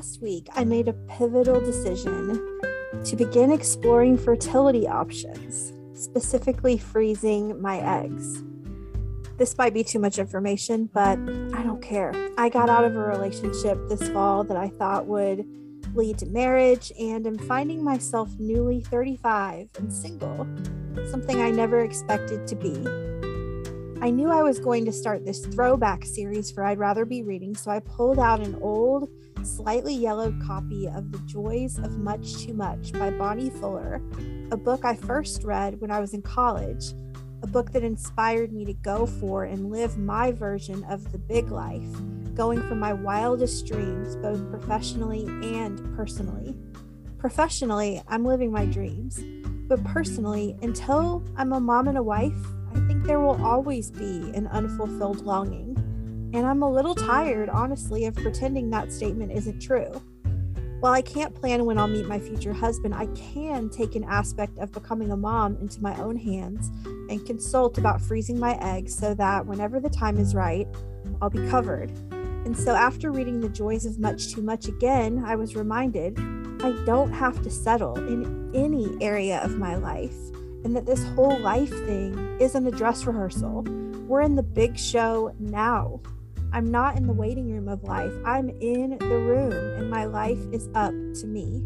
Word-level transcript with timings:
last 0.00 0.22
week, 0.22 0.48
I 0.54 0.64
made 0.64 0.88
a 0.88 0.94
pivotal 0.94 1.60
decision 1.60 2.58
to 3.04 3.16
begin 3.16 3.52
exploring 3.52 4.16
fertility 4.16 4.88
options, 4.88 5.74
specifically 5.92 6.78
freezing 6.78 7.60
my 7.60 7.80
eggs. 7.80 8.42
This 9.36 9.58
might 9.58 9.74
be 9.74 9.84
too 9.84 9.98
much 9.98 10.18
information, 10.18 10.88
but 10.94 11.18
I 11.52 11.62
don't 11.62 11.82
care. 11.82 12.14
I 12.38 12.48
got 12.48 12.70
out 12.70 12.84
of 12.84 12.96
a 12.96 12.98
relationship 12.98 13.76
this 13.90 14.08
fall 14.08 14.42
that 14.44 14.56
I 14.56 14.68
thought 14.68 15.04
would 15.04 15.44
lead 15.94 16.16
to 16.20 16.26
marriage, 16.26 16.90
and 16.98 17.26
am 17.26 17.36
finding 17.36 17.84
myself 17.84 18.30
newly 18.38 18.80
35 18.80 19.68
and 19.76 19.92
single, 19.92 20.48
something 21.10 21.42
I 21.42 21.50
never 21.50 21.80
expected 21.80 22.46
to 22.46 22.56
be. 22.56 23.10
I 24.02 24.08
knew 24.08 24.30
I 24.30 24.42
was 24.42 24.58
going 24.58 24.86
to 24.86 24.92
start 24.92 25.26
this 25.26 25.44
throwback 25.44 26.06
series 26.06 26.50
for 26.50 26.64
I'd 26.64 26.78
Rather 26.78 27.04
Be 27.04 27.22
Reading, 27.22 27.54
so 27.54 27.70
I 27.70 27.80
pulled 27.80 28.18
out 28.18 28.40
an 28.40 28.54
old, 28.62 29.10
slightly 29.44 29.94
yellowed 29.94 30.40
copy 30.42 30.86
of 30.88 31.12
The 31.12 31.18
Joys 31.26 31.78
of 31.78 31.98
Much 31.98 32.36
Too 32.44 32.54
Much 32.54 32.92
by 32.92 33.10
Bonnie 33.10 33.50
Fuller, 33.50 34.02
a 34.50 34.56
book 34.56 34.84
I 34.84 34.94
first 34.94 35.44
read 35.44 35.80
when 35.80 35.90
I 35.90 36.00
was 36.00 36.14
in 36.14 36.22
college, 36.22 36.92
a 37.42 37.46
book 37.46 37.72
that 37.72 37.82
inspired 37.82 38.52
me 38.52 38.64
to 38.64 38.74
go 38.74 39.06
for 39.06 39.44
and 39.44 39.70
live 39.70 39.96
my 39.98 40.32
version 40.32 40.84
of 40.84 41.12
the 41.12 41.18
big 41.18 41.50
life 41.50 41.86
going 42.34 42.62
for 42.68 42.74
my 42.74 42.92
wildest 42.92 43.66
dreams, 43.66 44.16
both 44.16 44.48
professionally 44.50 45.24
and 45.56 45.94
personally. 45.96 46.56
Professionally, 47.18 48.02
I'm 48.08 48.24
living 48.24 48.50
my 48.50 48.64
dreams, 48.64 49.20
but 49.68 49.82
personally, 49.84 50.56
until 50.62 51.22
I'm 51.36 51.52
a 51.52 51.60
mom 51.60 51.88
and 51.88 51.98
a 51.98 52.02
wife, 52.02 52.32
I 52.74 52.80
think 52.86 53.04
there 53.04 53.20
will 53.20 53.44
always 53.44 53.90
be 53.90 54.30
an 54.34 54.46
unfulfilled 54.46 55.24
longing. 55.26 55.76
And 56.32 56.46
I'm 56.46 56.62
a 56.62 56.70
little 56.70 56.94
tired, 56.94 57.48
honestly, 57.48 58.06
of 58.06 58.14
pretending 58.14 58.70
that 58.70 58.92
statement 58.92 59.32
isn't 59.32 59.60
true. 59.60 60.00
While 60.80 60.92
I 60.94 61.02
can't 61.02 61.34
plan 61.34 61.66
when 61.66 61.76
I'll 61.76 61.88
meet 61.88 62.06
my 62.06 62.18
future 62.18 62.54
husband, 62.54 62.94
I 62.94 63.06
can 63.08 63.68
take 63.68 63.96
an 63.96 64.04
aspect 64.04 64.56
of 64.58 64.72
becoming 64.72 65.10
a 65.10 65.16
mom 65.16 65.58
into 65.60 65.82
my 65.82 65.94
own 66.00 66.16
hands 66.16 66.70
and 67.10 67.26
consult 67.26 67.76
about 67.76 68.00
freezing 68.00 68.38
my 68.38 68.56
eggs 68.62 68.94
so 68.94 69.12
that 69.14 69.44
whenever 69.44 69.78
the 69.78 69.90
time 69.90 70.16
is 70.16 70.34
right, 70.34 70.66
I'll 71.20 71.28
be 71.28 71.46
covered. 71.48 71.90
And 72.46 72.56
so, 72.56 72.74
after 72.74 73.10
reading 73.10 73.40
The 73.40 73.50
Joys 73.50 73.84
of 73.84 73.98
Much 73.98 74.32
Too 74.32 74.40
Much 74.40 74.68
again, 74.68 75.22
I 75.26 75.36
was 75.36 75.54
reminded 75.54 76.18
I 76.62 76.72
don't 76.86 77.12
have 77.12 77.42
to 77.42 77.50
settle 77.50 77.96
in 77.96 78.50
any 78.54 78.96
area 79.04 79.40
of 79.42 79.58
my 79.58 79.76
life, 79.76 80.16
and 80.64 80.74
that 80.74 80.86
this 80.86 81.04
whole 81.08 81.38
life 81.40 81.70
thing 81.70 82.38
isn't 82.40 82.66
a 82.66 82.70
dress 82.70 83.04
rehearsal. 83.04 83.64
We're 84.08 84.22
in 84.22 84.36
the 84.36 84.42
big 84.42 84.78
show 84.78 85.34
now. 85.38 86.00
I'm 86.52 86.70
not 86.70 86.96
in 86.96 87.06
the 87.06 87.12
waiting 87.12 87.50
room 87.50 87.68
of 87.68 87.84
life, 87.84 88.12
I'm 88.24 88.48
in 88.60 88.98
the 88.98 89.06
room, 89.06 89.52
and 89.52 89.90
my 89.90 90.04
life 90.04 90.40
is 90.52 90.68
up 90.74 90.92
to 91.20 91.26
me. 91.26 91.64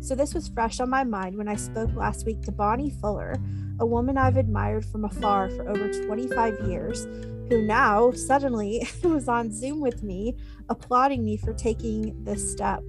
So, 0.00 0.14
this 0.14 0.34
was 0.34 0.48
fresh 0.48 0.80
on 0.80 0.90
my 0.90 1.04
mind 1.04 1.36
when 1.36 1.48
I 1.48 1.56
spoke 1.56 1.94
last 1.94 2.24
week 2.26 2.42
to 2.42 2.52
Bonnie 2.52 2.90
Fuller, 2.90 3.36
a 3.80 3.86
woman 3.86 4.16
I've 4.16 4.36
admired 4.36 4.84
from 4.84 5.04
afar 5.04 5.50
for 5.50 5.68
over 5.68 5.92
25 6.06 6.60
years 6.68 7.06
who 7.48 7.62
now 7.62 8.10
suddenly 8.12 8.86
was 9.04 9.28
on 9.28 9.52
Zoom 9.52 9.80
with 9.80 10.02
me, 10.02 10.36
applauding 10.68 11.24
me 11.24 11.36
for 11.36 11.52
taking 11.52 12.24
this 12.24 12.52
step. 12.52 12.82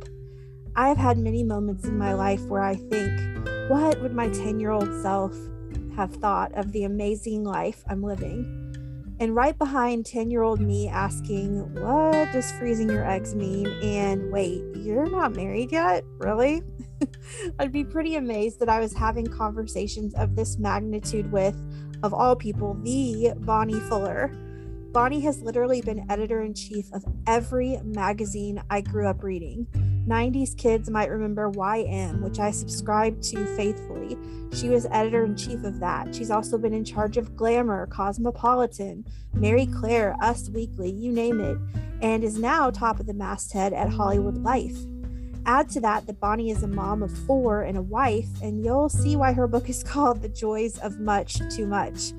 I 0.75 0.87
have 0.87 0.97
had 0.97 1.17
many 1.17 1.43
moments 1.43 1.85
in 1.85 1.97
my 1.97 2.13
life 2.13 2.41
where 2.45 2.63
I 2.63 2.75
think, 2.75 3.11
what 3.69 4.01
would 4.01 4.13
my 4.13 4.29
10 4.29 4.59
year 4.59 4.71
old 4.71 4.89
self 5.01 5.35
have 5.95 6.13
thought 6.15 6.53
of 6.53 6.71
the 6.71 6.83
amazing 6.83 7.43
life 7.43 7.83
I'm 7.87 8.03
living? 8.03 8.58
And 9.19 9.35
right 9.35 9.57
behind 9.57 10.05
10 10.05 10.31
year 10.31 10.43
old 10.43 10.61
me 10.61 10.87
asking, 10.87 11.73
What 11.75 12.31
does 12.31 12.51
freezing 12.53 12.89
your 12.89 13.05
eggs 13.05 13.35
mean? 13.35 13.67
And 13.83 14.31
wait, 14.31 14.63
you're 14.75 15.09
not 15.09 15.35
married 15.35 15.73
yet? 15.73 16.05
Really? 16.17 16.63
I'd 17.59 17.73
be 17.73 17.83
pretty 17.83 18.15
amazed 18.15 18.59
that 18.59 18.69
I 18.69 18.79
was 18.79 18.93
having 18.93 19.27
conversations 19.27 20.13
of 20.15 20.35
this 20.37 20.57
magnitude 20.57 21.31
with, 21.33 21.55
of 22.01 22.13
all 22.13 22.35
people, 22.35 22.75
the 22.83 23.33
Bonnie 23.39 23.79
Fuller. 23.81 24.31
Bonnie 24.91 25.21
has 25.21 25.41
literally 25.41 25.81
been 25.81 26.09
editor 26.09 26.41
in 26.41 26.53
chief 26.53 26.91
of 26.93 27.03
every 27.27 27.77
magazine 27.83 28.63
I 28.69 28.81
grew 28.81 29.07
up 29.07 29.21
reading. 29.21 29.67
90s 30.09 30.57
kids 30.57 30.89
might 30.89 31.11
remember 31.11 31.51
YM, 31.51 32.21
which 32.21 32.39
I 32.39 32.49
subscribed 32.49 33.21
to 33.25 33.45
faithfully. 33.55 34.17
She 34.53 34.67
was 34.67 34.87
editor 34.87 35.23
in 35.23 35.37
chief 35.37 35.63
of 35.63 35.79
that. 35.79 36.15
She's 36.15 36.31
also 36.31 36.57
been 36.57 36.73
in 36.73 36.83
charge 36.83 37.17
of 37.17 37.35
Glamour, 37.35 37.85
Cosmopolitan, 37.87 39.05
Marie 39.33 39.67
Claire, 39.67 40.15
Us 40.19 40.49
Weekly, 40.49 40.89
you 40.89 41.11
name 41.11 41.39
it, 41.39 41.59
and 42.01 42.23
is 42.23 42.39
now 42.39 42.71
top 42.71 42.99
of 42.99 43.05
the 43.05 43.13
masthead 43.13 43.71
at 43.71 43.89
Hollywood 43.89 44.41
Life. 44.41 44.77
Add 45.45 45.69
to 45.69 45.81
that 45.81 46.07
that 46.07 46.19
Bonnie 46.19 46.49
is 46.49 46.63
a 46.63 46.67
mom 46.67 47.03
of 47.03 47.15
four 47.25 47.61
and 47.61 47.77
a 47.77 47.81
wife, 47.81 48.27
and 48.41 48.63
you'll 48.65 48.89
see 48.89 49.15
why 49.15 49.31
her 49.33 49.47
book 49.47 49.69
is 49.69 49.83
called 49.85 50.23
The 50.23 50.29
Joys 50.29 50.79
of 50.79 50.99
Much 50.99 51.39
Too 51.55 51.67
Much. 51.67 52.13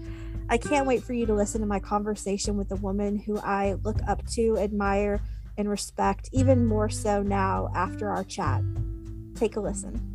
I 0.48 0.58
can't 0.58 0.86
wait 0.86 1.02
for 1.02 1.12
you 1.12 1.26
to 1.26 1.34
listen 1.34 1.60
to 1.60 1.66
my 1.66 1.80
conversation 1.80 2.56
with 2.56 2.70
a 2.70 2.76
woman 2.76 3.18
who 3.18 3.38
I 3.38 3.74
look 3.82 3.98
up 4.06 4.24
to, 4.32 4.58
admire, 4.58 5.20
and 5.60 5.68
respect 5.68 6.30
even 6.32 6.64
more 6.64 6.88
so 6.88 7.22
now 7.22 7.68
after 7.74 8.08
our 8.08 8.24
chat. 8.24 8.62
Take 9.36 9.56
a 9.56 9.60
listen. 9.60 10.09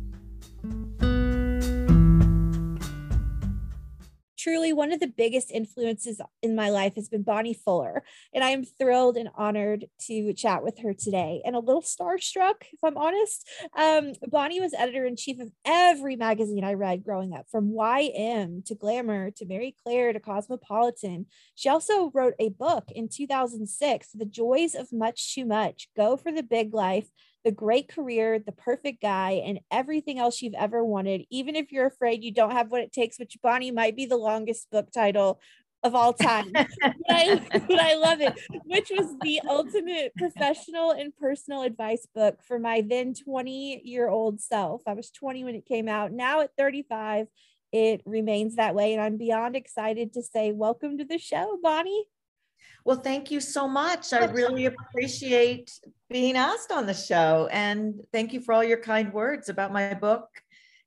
Truly 4.46 4.72
one 4.72 4.92
of 4.92 5.00
the 5.00 5.08
biggest 5.08 5.50
influences 5.50 6.20
in 6.40 6.54
my 6.54 6.70
life 6.70 6.94
has 6.94 7.08
been 7.08 7.24
Bonnie 7.24 7.52
Fuller. 7.52 8.04
And 8.32 8.44
I 8.44 8.50
am 8.50 8.62
thrilled 8.62 9.16
and 9.16 9.28
honored 9.34 9.86
to 10.02 10.32
chat 10.34 10.62
with 10.62 10.78
her 10.84 10.94
today 10.94 11.42
and 11.44 11.56
a 11.56 11.58
little 11.58 11.82
starstruck, 11.82 12.62
if 12.72 12.78
I'm 12.84 12.96
honest. 12.96 13.44
Um, 13.76 14.12
Bonnie 14.28 14.60
was 14.60 14.72
editor 14.72 15.04
in 15.04 15.16
chief 15.16 15.40
of 15.40 15.50
every 15.64 16.14
magazine 16.14 16.62
I 16.62 16.74
read 16.74 17.02
growing 17.02 17.34
up, 17.34 17.46
from 17.50 17.72
YM 17.72 18.64
to 18.66 18.76
Glamour 18.76 19.32
to 19.32 19.46
Marie 19.46 19.74
Claire 19.82 20.12
to 20.12 20.20
Cosmopolitan. 20.20 21.26
She 21.56 21.68
also 21.68 22.12
wrote 22.14 22.34
a 22.38 22.50
book 22.50 22.84
in 22.94 23.08
2006, 23.08 24.10
The 24.14 24.26
Joys 24.26 24.76
of 24.76 24.92
Much 24.92 25.34
Too 25.34 25.44
Much 25.44 25.88
Go 25.96 26.16
for 26.16 26.30
the 26.30 26.44
Big 26.44 26.72
Life 26.72 27.08
the 27.46 27.52
great 27.52 27.88
career, 27.88 28.40
the 28.40 28.50
perfect 28.50 29.00
guy, 29.00 29.40
and 29.46 29.60
everything 29.70 30.18
else 30.18 30.42
you've 30.42 30.52
ever 30.54 30.84
wanted, 30.84 31.24
even 31.30 31.54
if 31.54 31.70
you're 31.70 31.86
afraid 31.86 32.24
you 32.24 32.32
don't 32.32 32.50
have 32.50 32.72
what 32.72 32.80
it 32.80 32.92
takes, 32.92 33.20
which 33.20 33.38
Bonnie 33.40 33.70
might 33.70 33.94
be 33.94 34.04
the 34.04 34.16
longest 34.16 34.68
book 34.72 34.90
title 34.90 35.38
of 35.84 35.94
all 35.94 36.12
time. 36.12 36.50
but, 36.52 36.66
I, 37.08 37.40
but 37.68 37.78
I 37.78 37.94
love 37.94 38.20
it, 38.20 38.34
which 38.64 38.90
was 38.90 39.14
the 39.22 39.40
ultimate 39.48 40.12
professional 40.16 40.90
and 40.90 41.16
personal 41.16 41.62
advice 41.62 42.04
book 42.12 42.40
for 42.42 42.58
my 42.58 42.80
then 42.84 43.14
20 43.14 43.82
year 43.84 44.08
old 44.08 44.40
self. 44.40 44.82
I 44.84 44.94
was 44.94 45.12
20 45.12 45.44
when 45.44 45.54
it 45.54 45.66
came 45.66 45.88
out. 45.88 46.10
Now 46.10 46.40
at 46.40 46.50
35, 46.58 47.28
it 47.70 48.02
remains 48.04 48.56
that 48.56 48.74
way. 48.74 48.92
And 48.92 49.00
I'm 49.00 49.18
beyond 49.18 49.54
excited 49.54 50.14
to 50.14 50.22
say, 50.24 50.50
Welcome 50.50 50.98
to 50.98 51.04
the 51.04 51.18
show, 51.18 51.60
Bonnie. 51.62 52.06
Well, 52.86 53.00
thank 53.00 53.32
you 53.32 53.40
so 53.40 53.66
much. 53.66 54.12
I 54.12 54.26
really 54.26 54.66
appreciate 54.66 55.72
being 56.08 56.36
asked 56.36 56.70
on 56.70 56.86
the 56.86 56.94
show. 56.94 57.48
And 57.50 58.00
thank 58.12 58.32
you 58.32 58.40
for 58.40 58.54
all 58.54 58.62
your 58.62 58.78
kind 58.78 59.12
words 59.12 59.48
about 59.48 59.72
my 59.72 59.92
book. 59.92 60.28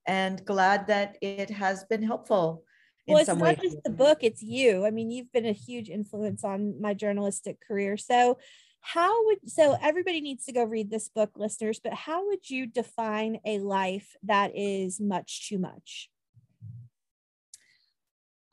And 0.08 0.44
glad 0.46 0.88
that 0.88 1.18
it 1.22 1.50
has 1.50 1.84
been 1.84 2.02
helpful. 2.02 2.64
Well, 3.06 3.18
it's 3.18 3.28
not 3.28 3.40
way. 3.40 3.58
just 3.62 3.84
the 3.84 3.90
book, 3.90 4.20
it's 4.22 4.42
you. 4.42 4.86
I 4.86 4.92
mean, 4.92 5.12
you've 5.12 5.32
been 5.34 5.46
a 5.46 5.52
huge 5.52 5.90
influence 5.90 6.46
on 6.46 6.80
my 6.80 6.94
journalistic 6.94 7.58
career. 7.68 7.98
So, 7.98 8.38
how 8.80 9.26
would 9.26 9.50
so 9.50 9.76
everybody 9.82 10.22
needs 10.22 10.46
to 10.46 10.54
go 10.54 10.64
read 10.64 10.90
this 10.90 11.10
book, 11.10 11.32
listeners, 11.36 11.82
but 11.84 11.94
how 11.94 12.28
would 12.28 12.50
you 12.50 12.66
define 12.66 13.40
a 13.46 13.60
life 13.60 14.16
that 14.24 14.52
is 14.56 15.02
much 15.02 15.50
too 15.50 15.60
much? 15.60 16.10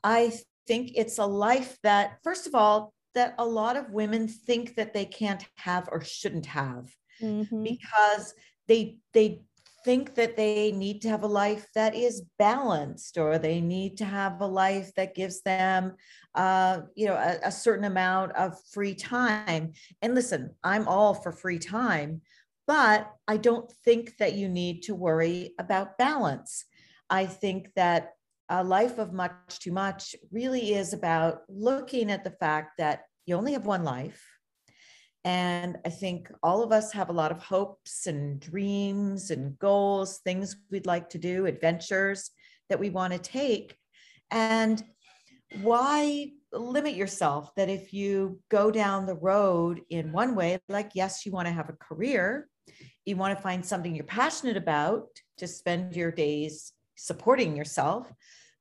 I 0.02 0.32
think 0.66 0.92
it's 0.96 1.18
a 1.18 1.26
life 1.26 1.78
that, 1.84 2.18
first 2.24 2.48
of 2.48 2.56
all, 2.56 2.92
that 3.16 3.34
a 3.38 3.44
lot 3.44 3.76
of 3.76 3.90
women 3.90 4.28
think 4.28 4.76
that 4.76 4.94
they 4.94 5.04
can't 5.04 5.44
have 5.56 5.88
or 5.90 6.02
shouldn't 6.02 6.46
have 6.46 6.94
mm-hmm. 7.20 7.62
because 7.64 8.34
they 8.68 8.98
they 9.12 9.40
think 9.84 10.16
that 10.16 10.36
they 10.36 10.72
need 10.72 11.00
to 11.00 11.08
have 11.08 11.22
a 11.22 11.28
life 11.28 11.68
that 11.72 11.94
is 11.94 12.24
balanced 12.40 13.16
or 13.16 13.38
they 13.38 13.60
need 13.60 13.96
to 13.96 14.04
have 14.04 14.40
a 14.40 14.46
life 14.46 14.92
that 14.96 15.14
gives 15.14 15.42
them 15.42 15.94
uh, 16.34 16.80
you 16.94 17.06
know 17.06 17.14
a, 17.14 17.38
a 17.44 17.52
certain 17.52 17.84
amount 17.84 18.32
of 18.32 18.52
free 18.72 18.94
time 18.94 19.72
and 20.02 20.14
listen 20.14 20.50
i'm 20.62 20.86
all 20.88 21.14
for 21.14 21.32
free 21.32 21.58
time 21.58 22.20
but 22.66 23.12
i 23.28 23.36
don't 23.36 23.72
think 23.84 24.16
that 24.18 24.34
you 24.34 24.48
need 24.48 24.82
to 24.82 24.94
worry 24.94 25.54
about 25.58 25.96
balance 25.98 26.64
i 27.08 27.24
think 27.24 27.70
that 27.76 28.10
a 28.48 28.62
life 28.62 28.98
of 28.98 29.12
much 29.12 29.58
too 29.60 29.72
much 29.72 30.14
really 30.30 30.74
is 30.74 30.92
about 30.92 31.42
looking 31.48 32.10
at 32.10 32.24
the 32.24 32.30
fact 32.30 32.78
that 32.78 33.02
you 33.26 33.36
only 33.36 33.52
have 33.52 33.66
one 33.66 33.84
life. 33.84 34.24
And 35.24 35.76
I 35.84 35.90
think 35.90 36.30
all 36.42 36.62
of 36.62 36.70
us 36.70 36.92
have 36.92 37.08
a 37.08 37.12
lot 37.12 37.32
of 37.32 37.42
hopes 37.42 38.06
and 38.06 38.38
dreams 38.38 39.30
and 39.30 39.58
goals, 39.58 40.18
things 40.18 40.56
we'd 40.70 40.86
like 40.86 41.10
to 41.10 41.18
do, 41.18 41.46
adventures 41.46 42.30
that 42.68 42.78
we 42.78 42.90
want 42.90 43.12
to 43.12 43.18
take. 43.18 43.76
And 44.30 44.82
why 45.62 46.30
limit 46.52 46.94
yourself 46.94 47.54
that 47.56 47.68
if 47.68 47.92
you 47.92 48.40
go 48.50 48.70
down 48.70 49.06
the 49.06 49.16
road 49.16 49.80
in 49.90 50.12
one 50.12 50.36
way, 50.36 50.58
like, 50.68 50.92
yes, 50.94 51.26
you 51.26 51.32
want 51.32 51.48
to 51.48 51.52
have 51.52 51.68
a 51.68 51.72
career 51.72 52.48
you 53.06 53.16
want 53.16 53.36
to 53.36 53.42
find 53.42 53.64
something 53.64 53.94
you're 53.94 54.04
passionate 54.04 54.56
about 54.56 55.06
to 55.38 55.46
spend 55.46 55.94
your 55.94 56.10
days 56.10 56.72
supporting 56.96 57.56
yourself 57.56 58.12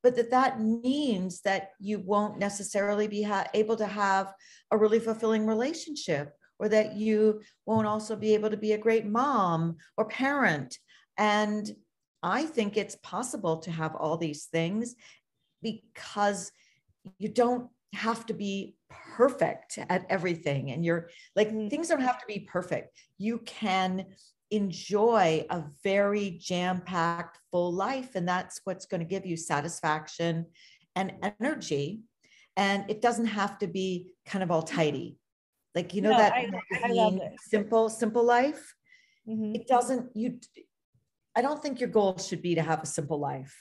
but 0.06 0.14
that 0.14 0.30
that 0.30 0.60
means 0.60 1.40
that 1.40 1.70
you 1.80 1.98
won't 1.98 2.38
necessarily 2.38 3.08
be 3.08 3.28
able 3.54 3.74
to 3.74 3.86
have 3.86 4.32
a 4.70 4.78
really 4.78 5.00
fulfilling 5.00 5.48
relationship 5.48 6.32
or 6.60 6.68
that 6.68 6.94
you 6.94 7.40
won't 7.66 7.88
also 7.88 8.14
be 8.14 8.32
able 8.32 8.48
to 8.48 8.56
be 8.56 8.74
a 8.74 8.78
great 8.78 9.04
mom 9.04 9.74
or 9.96 10.04
parent 10.04 10.78
and 11.18 11.74
i 12.22 12.44
think 12.44 12.76
it's 12.76 12.94
possible 13.02 13.56
to 13.56 13.72
have 13.72 13.96
all 13.96 14.16
these 14.16 14.44
things 14.44 14.94
because 15.60 16.52
you 17.18 17.28
don't 17.28 17.68
have 17.92 18.24
to 18.26 18.32
be 18.32 18.76
perfect 19.16 19.76
at 19.90 20.06
everything 20.08 20.70
and 20.70 20.84
you're 20.84 21.08
like 21.34 21.48
mm-hmm. 21.48 21.66
things 21.66 21.88
don't 21.88 22.00
have 22.00 22.20
to 22.20 22.26
be 22.28 22.46
perfect 22.48 22.96
you 23.18 23.38
can 23.38 24.06
enjoy 24.50 25.44
a 25.50 25.64
very 25.82 26.38
jam-packed 26.40 27.38
full 27.50 27.72
life 27.72 28.14
and 28.14 28.28
that's 28.28 28.60
what's 28.64 28.86
going 28.86 29.00
to 29.00 29.06
give 29.06 29.26
you 29.26 29.36
satisfaction 29.36 30.46
and 30.94 31.12
energy. 31.40 32.00
And 32.56 32.88
it 32.88 33.02
doesn't 33.02 33.26
have 33.26 33.58
to 33.58 33.66
be 33.66 34.12
kind 34.24 34.42
of 34.42 34.50
all 34.50 34.62
tidy. 34.62 35.18
Like 35.74 35.94
you 35.94 36.00
know 36.00 36.12
no, 36.12 36.18
that 36.18 36.32
I, 36.32 36.48
I 36.72 37.18
simple 37.48 37.88
simple 37.90 38.24
life? 38.24 38.74
Mm-hmm. 39.28 39.56
it 39.56 39.66
doesn't 39.66 40.14
you 40.14 40.38
i 41.34 41.42
don't 41.42 41.60
think 41.60 41.80
your 41.80 41.88
goal 41.88 42.16
should 42.16 42.42
be 42.42 42.54
to 42.54 42.62
have 42.62 42.82
a 42.82 42.86
simple 42.86 43.18
life. 43.18 43.56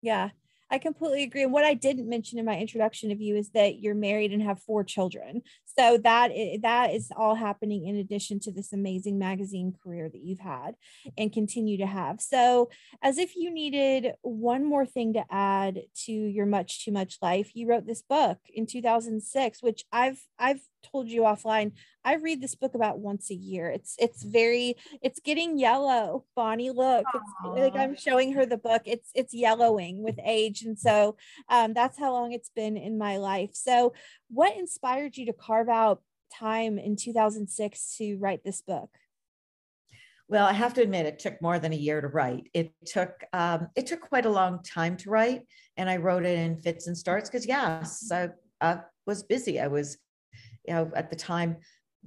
Yeah 0.00 0.30
I 0.70 0.78
completely 0.78 1.24
agree. 1.24 1.42
And 1.42 1.52
what 1.52 1.64
I 1.64 1.74
didn't 1.74 2.08
mention 2.08 2.38
in 2.38 2.44
my 2.44 2.58
introduction 2.58 3.10
of 3.10 3.20
you 3.20 3.36
is 3.36 3.50
that 3.50 3.80
you're 3.80 3.94
married 3.94 4.32
and 4.32 4.42
have 4.42 4.62
four 4.62 4.84
children. 4.84 5.42
So 5.78 5.98
that 5.98 6.30
is, 6.30 6.60
that 6.62 6.94
is 6.94 7.10
all 7.16 7.34
happening 7.34 7.86
in 7.86 7.96
addition 7.96 8.38
to 8.40 8.52
this 8.52 8.72
amazing 8.72 9.18
magazine 9.18 9.74
career 9.82 10.08
that 10.08 10.22
you've 10.22 10.40
had 10.40 10.76
and 11.18 11.32
continue 11.32 11.78
to 11.78 11.86
have. 11.86 12.20
So 12.20 12.70
as 13.02 13.18
if 13.18 13.34
you 13.34 13.52
needed 13.52 14.12
one 14.22 14.64
more 14.64 14.86
thing 14.86 15.14
to 15.14 15.24
add 15.30 15.80
to 16.04 16.12
your 16.12 16.46
much 16.46 16.84
too 16.84 16.92
much 16.92 17.18
life, 17.20 17.50
you 17.54 17.68
wrote 17.68 17.86
this 17.86 18.02
book 18.02 18.38
in 18.52 18.66
2006, 18.66 19.62
which 19.62 19.84
I've 19.92 20.20
I've 20.38 20.60
told 20.82 21.08
you 21.08 21.22
offline 21.22 21.72
i 22.04 22.14
read 22.14 22.40
this 22.40 22.54
book 22.54 22.74
about 22.74 22.98
once 22.98 23.30
a 23.30 23.34
year. 23.34 23.68
It's 23.68 23.94
it's 23.98 24.22
very 24.22 24.76
it's 25.02 25.20
getting 25.20 25.58
yellow 25.58 26.24
bonnie 26.34 26.70
look. 26.70 27.04
It's 27.14 27.58
like 27.58 27.76
i'm 27.76 27.96
showing 27.96 28.32
her 28.32 28.46
the 28.46 28.56
book. 28.56 28.82
It's 28.86 29.10
it's 29.14 29.34
yellowing 29.34 30.02
with 30.02 30.18
age. 30.24 30.62
And 30.62 30.78
so 30.78 31.16
um, 31.48 31.74
that's 31.74 31.98
how 31.98 32.12
long 32.12 32.32
it's 32.32 32.50
been 32.50 32.76
in 32.76 32.98
my 32.98 33.18
life. 33.18 33.50
So 33.52 33.92
what 34.28 34.56
inspired 34.56 35.16
you 35.16 35.26
to 35.26 35.32
carve 35.32 35.68
out 35.68 36.02
time 36.32 36.78
in 36.78 36.96
2006 36.96 37.96
to 37.98 38.16
write 38.16 38.44
this 38.44 38.62
book? 38.62 38.90
Well, 40.28 40.46
I 40.46 40.52
have 40.52 40.74
to 40.74 40.82
admit, 40.82 41.06
it 41.06 41.18
took 41.18 41.42
more 41.42 41.58
than 41.58 41.72
a 41.72 41.76
year 41.76 42.00
to 42.00 42.06
write. 42.06 42.48
It 42.54 42.72
took 42.86 43.24
um, 43.32 43.68
it 43.74 43.86
took 43.86 44.00
quite 44.00 44.26
a 44.26 44.30
long 44.30 44.62
time 44.62 44.96
to 44.98 45.10
write, 45.10 45.42
and 45.76 45.90
I 45.90 45.96
wrote 45.96 46.24
it 46.24 46.38
in 46.38 46.56
fits 46.56 46.86
and 46.86 46.96
starts 46.96 47.28
because 47.28 47.46
yes, 47.46 48.10
I, 48.12 48.28
I 48.60 48.78
was 49.06 49.24
busy. 49.24 49.58
I 49.58 49.66
was 49.66 49.98
you 50.70 50.76
know, 50.76 50.92
at 50.94 51.10
the 51.10 51.16
time 51.16 51.56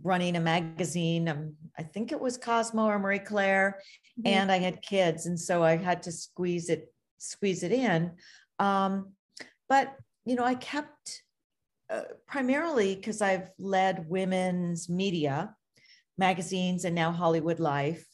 running 0.01 0.37
a 0.37 0.39
magazine. 0.39 1.27
Um, 1.27 1.55
I 1.77 1.83
think 1.83 2.13
it 2.13 2.19
was 2.19 2.37
Cosmo 2.37 2.85
or 2.85 2.97
Marie 2.97 3.19
Claire, 3.19 3.81
mm-hmm. 4.17 4.27
and 4.27 4.49
I 4.49 4.59
had 4.59 4.81
kids, 4.81 5.25
and 5.25 5.37
so 5.37 5.61
I 5.61 5.75
had 5.75 6.01
to 6.03 6.13
squeeze 6.13 6.69
it 6.69 6.89
squeeze 7.17 7.63
it 7.63 7.73
in. 7.73 8.11
Um, 8.59 9.11
but 9.67 9.95
you 10.25 10.35
know, 10.35 10.45
I 10.45 10.55
kept 10.55 11.23
uh, 11.89 12.03
primarily 12.25 12.95
because 12.95 13.21
I've 13.21 13.49
led 13.59 14.07
women's 14.07 14.87
media 14.87 15.53
magazines 16.17 16.85
and 16.85 16.95
now 16.95 17.11
Hollywood 17.11 17.59
Life, 17.59 18.05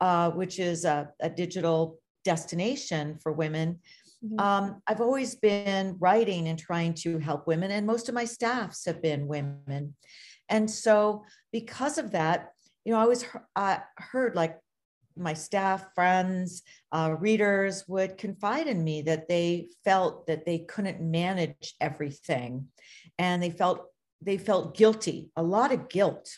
uh, 0.00 0.30
which 0.30 0.58
is 0.58 0.86
a, 0.86 1.10
a, 1.20 1.28
digital 1.28 1.98
destination 2.24 3.18
for 3.22 3.32
women. 3.32 3.80
Mm-hmm. 4.24 4.40
Um, 4.40 4.82
I've 4.86 5.00
always 5.00 5.34
been 5.34 5.96
writing 5.98 6.48
and 6.48 6.58
trying 6.58 6.94
to 6.94 7.18
help 7.18 7.46
women, 7.46 7.70
and 7.70 7.86
most 7.86 8.08
of 8.08 8.14
my 8.14 8.24
staffs 8.24 8.84
have 8.84 9.00
been 9.00 9.26
women. 9.26 9.94
And 10.48 10.70
so, 10.70 11.24
because 11.52 11.96
of 11.96 12.10
that, 12.12 12.50
you 12.84 12.92
know, 12.92 12.98
I 12.98 13.02
always 13.02 13.24
uh, 13.56 13.78
heard 13.96 14.34
like 14.34 14.58
my 15.16 15.34
staff, 15.34 15.86
friends, 15.94 16.62
uh, 16.92 17.14
readers 17.18 17.84
would 17.88 18.18
confide 18.18 18.66
in 18.66 18.82
me 18.84 19.02
that 19.02 19.28
they 19.28 19.68
felt 19.84 20.26
that 20.26 20.44
they 20.44 20.60
couldn't 20.60 21.00
manage 21.00 21.74
everything, 21.80 22.66
and 23.18 23.42
they 23.42 23.50
felt 23.50 23.86
they 24.20 24.36
felt 24.36 24.76
guilty, 24.76 25.30
a 25.36 25.42
lot 25.42 25.72
of 25.72 25.88
guilt 25.88 26.30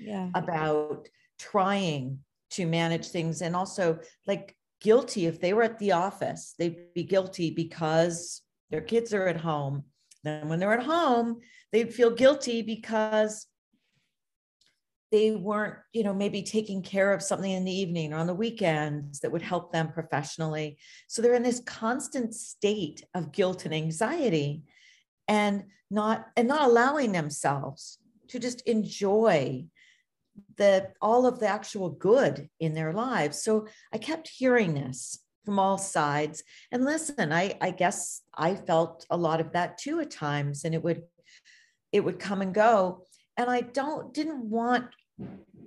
yeah. 0.00 0.30
about 0.34 1.08
trying 1.38 2.18
to 2.50 2.66
manage 2.66 3.08
things, 3.08 3.42
and 3.42 3.54
also 3.54 4.00
like 4.26 4.56
guilty 4.80 5.26
if 5.26 5.40
they 5.40 5.52
were 5.52 5.62
at 5.62 5.78
the 5.78 5.92
office 5.92 6.54
they'd 6.58 6.94
be 6.94 7.02
guilty 7.02 7.50
because 7.50 8.42
their 8.70 8.80
kids 8.80 9.14
are 9.14 9.26
at 9.26 9.40
home. 9.40 9.84
Then 10.24 10.48
when 10.48 10.58
they're 10.58 10.78
at 10.78 10.84
home 10.84 11.38
they'd 11.72 11.92
feel 11.92 12.10
guilty 12.10 12.62
because 12.62 13.46
they 15.10 15.30
weren't 15.30 15.76
you 15.92 16.04
know 16.04 16.12
maybe 16.12 16.42
taking 16.42 16.82
care 16.82 17.12
of 17.12 17.22
something 17.22 17.50
in 17.50 17.64
the 17.64 17.72
evening 17.72 18.12
or 18.12 18.18
on 18.18 18.26
the 18.26 18.34
weekends 18.34 19.20
that 19.20 19.32
would 19.32 19.42
help 19.42 19.72
them 19.72 19.90
professionally. 19.92 20.78
So 21.06 21.22
they're 21.22 21.34
in 21.34 21.42
this 21.42 21.60
constant 21.60 22.34
state 22.34 23.04
of 23.14 23.32
guilt 23.32 23.64
and 23.64 23.74
anxiety 23.74 24.62
and 25.26 25.64
not 25.90 26.26
and 26.36 26.48
not 26.48 26.68
allowing 26.68 27.12
themselves 27.12 27.98
to 28.28 28.38
just 28.38 28.60
enjoy 28.62 29.64
the 30.56 30.90
all 31.00 31.26
of 31.26 31.40
the 31.40 31.46
actual 31.46 31.90
good 31.90 32.48
in 32.60 32.74
their 32.74 32.92
lives. 32.92 33.42
So 33.42 33.66
I 33.92 33.98
kept 33.98 34.28
hearing 34.28 34.74
this 34.74 35.18
from 35.44 35.58
all 35.58 35.78
sides. 35.78 36.42
And 36.70 36.84
listen, 36.84 37.32
I, 37.32 37.56
I 37.60 37.70
guess 37.70 38.20
I 38.34 38.54
felt 38.54 39.06
a 39.08 39.16
lot 39.16 39.40
of 39.40 39.52
that 39.52 39.78
too 39.78 40.00
at 40.00 40.10
times, 40.10 40.64
and 40.64 40.74
it 40.74 40.82
would 40.82 41.02
it 41.90 42.00
would 42.00 42.18
come 42.18 42.42
and 42.42 42.52
go. 42.52 43.04
And 43.36 43.48
I 43.48 43.62
don't 43.62 44.12
didn't 44.12 44.44
want 44.44 44.86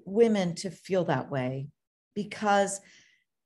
women 0.05 0.55
to 0.55 0.69
feel 0.69 1.05
that 1.05 1.31
way 1.31 1.67
because 2.15 2.79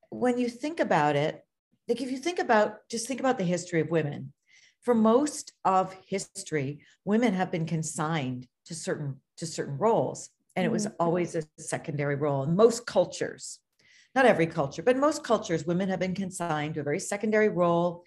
when 0.10 0.38
you 0.38 0.50
think 0.50 0.80
about 0.80 1.16
it, 1.16 1.44
like 1.88 2.02
if 2.02 2.12
you 2.12 2.18
think 2.18 2.40
about 2.40 2.80
just 2.90 3.08
think 3.08 3.20
about 3.20 3.38
the 3.38 3.44
history 3.44 3.80
of 3.80 3.90
women, 3.90 4.34
for 4.82 4.94
most 4.94 5.54
of 5.64 5.96
history, 6.08 6.80
women 7.06 7.34
have 7.34 7.52
been 7.52 7.66
consigned 7.66 8.48
to 8.66 8.76
certain 8.76 9.22
to 9.38 9.46
certain 9.46 9.78
roles 9.78 10.30
and 10.56 10.66
it 10.66 10.72
was 10.72 10.86
mm-hmm. 10.86 10.96
always 11.00 11.36
a 11.36 11.44
secondary 11.58 12.16
role 12.16 12.44
in 12.44 12.56
most 12.56 12.86
cultures 12.86 13.60
not 14.16 14.26
every 14.26 14.48
culture 14.48 14.82
but 14.82 14.98
most 14.98 15.24
cultures 15.24 15.66
women 15.66 15.90
have 15.90 16.00
been 16.00 16.16
consigned 16.16 16.74
to 16.74 16.80
a 16.80 16.84
very 16.84 17.00
secondary 17.00 17.50
role. 17.50 18.04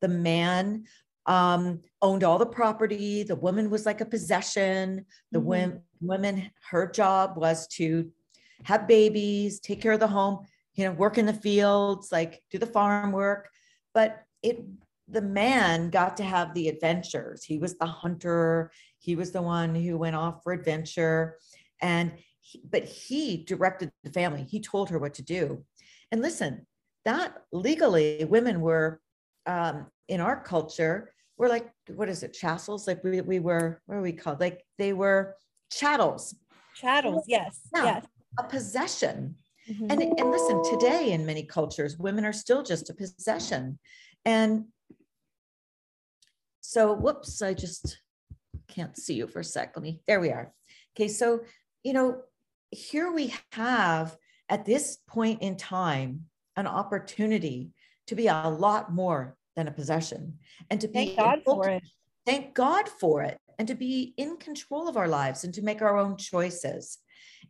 The 0.00 0.08
man 0.08 0.84
um, 1.26 1.80
owned 2.02 2.24
all 2.24 2.38
the 2.38 2.46
property. 2.46 3.22
The 3.22 3.36
woman 3.36 3.70
was 3.70 3.86
like 3.86 4.00
a 4.00 4.04
possession. 4.04 5.06
The 5.30 5.38
mm-hmm. 5.38 5.48
women, 5.48 5.82
women 6.00 6.50
her 6.70 6.90
job 6.90 7.36
was 7.36 7.68
to 7.68 8.10
have 8.64 8.88
babies 8.88 9.60
take 9.60 9.80
care 9.80 9.92
of 9.92 10.00
the 10.00 10.06
home 10.06 10.46
you 10.74 10.84
know 10.84 10.92
work 10.92 11.18
in 11.18 11.26
the 11.26 11.32
fields 11.32 12.12
like 12.12 12.42
do 12.50 12.58
the 12.58 12.66
farm 12.66 13.12
work. 13.12 13.48
But 13.94 14.24
it 14.42 14.64
the 15.08 15.22
man 15.22 15.90
got 15.90 16.16
to 16.16 16.24
have 16.24 16.54
the 16.54 16.68
adventures. 16.68 17.44
He 17.44 17.58
was 17.58 17.76
the 17.76 17.86
hunter. 17.86 18.72
He 18.98 19.14
was 19.14 19.30
the 19.30 19.42
one 19.42 19.74
who 19.74 19.98
went 19.98 20.16
off 20.16 20.42
for 20.42 20.52
adventure 20.52 21.36
and 21.82 22.12
he, 22.40 22.62
but 22.68 22.84
he 22.84 23.44
directed 23.44 23.92
the 24.04 24.12
family. 24.12 24.44
He 24.44 24.60
told 24.60 24.88
her 24.90 24.98
what 24.98 25.14
to 25.14 25.22
do. 25.22 25.64
And 26.10 26.22
listen 26.22 26.66
that 27.04 27.34
legally 27.52 28.24
women 28.28 28.60
were 28.60 29.00
um, 29.46 29.86
in 30.08 30.20
our 30.20 30.40
culture 30.40 31.12
were 31.36 31.48
like 31.48 31.70
what 31.88 32.08
is 32.08 32.22
it? 32.22 32.36
Chassels? 32.40 32.86
Like 32.86 33.02
we, 33.02 33.20
we 33.20 33.40
were 33.40 33.80
what 33.86 33.96
are 33.96 34.02
we 34.02 34.12
called? 34.12 34.40
Like 34.40 34.62
they 34.78 34.92
were 34.92 35.36
chattels. 35.70 36.34
Chattels 36.80 37.24
yes 37.26 37.60
yeah, 37.74 37.84
yes. 37.84 38.06
a 38.38 38.44
possession. 38.44 39.36
Mm-hmm. 39.70 39.86
and 39.90 40.02
and 40.02 40.30
listen 40.32 40.60
today 40.64 41.12
in 41.12 41.24
many 41.24 41.44
cultures 41.44 41.96
women 41.96 42.24
are 42.24 42.32
still 42.32 42.62
just 42.62 42.90
a 42.90 42.94
possession. 42.94 43.78
And 44.24 44.66
so 46.60 46.94
whoops 46.94 47.42
i 47.42 47.54
just 47.54 48.00
can't 48.68 48.96
see 48.96 49.14
you 49.14 49.26
for 49.26 49.40
a 49.40 49.44
sec. 49.44 49.72
Let 49.76 49.82
me 49.82 50.00
there 50.06 50.20
we 50.20 50.30
are. 50.30 50.52
Okay 50.96 51.08
so 51.08 51.40
you 51.82 51.92
know, 51.92 52.22
here 52.70 53.12
we 53.12 53.34
have 53.52 54.16
at 54.48 54.64
this 54.64 54.98
point 55.06 55.42
in 55.42 55.56
time 55.56 56.26
an 56.56 56.66
opportunity 56.66 57.72
to 58.06 58.14
be 58.14 58.26
a 58.26 58.48
lot 58.48 58.92
more 58.92 59.36
than 59.56 59.68
a 59.68 59.72
possession 59.72 60.38
and 60.70 60.80
to 60.80 60.88
thank 60.88 61.10
be 61.10 61.16
God 61.16 61.42
for 61.44 61.68
it. 61.68 61.82
Thank 62.24 62.54
God 62.54 62.88
for 62.88 63.22
it 63.22 63.38
and 63.58 63.68
to 63.68 63.74
be 63.74 64.14
in 64.16 64.36
control 64.36 64.88
of 64.88 64.96
our 64.96 65.08
lives 65.08 65.44
and 65.44 65.52
to 65.54 65.62
make 65.62 65.82
our 65.82 65.98
own 65.98 66.16
choices. 66.16 66.98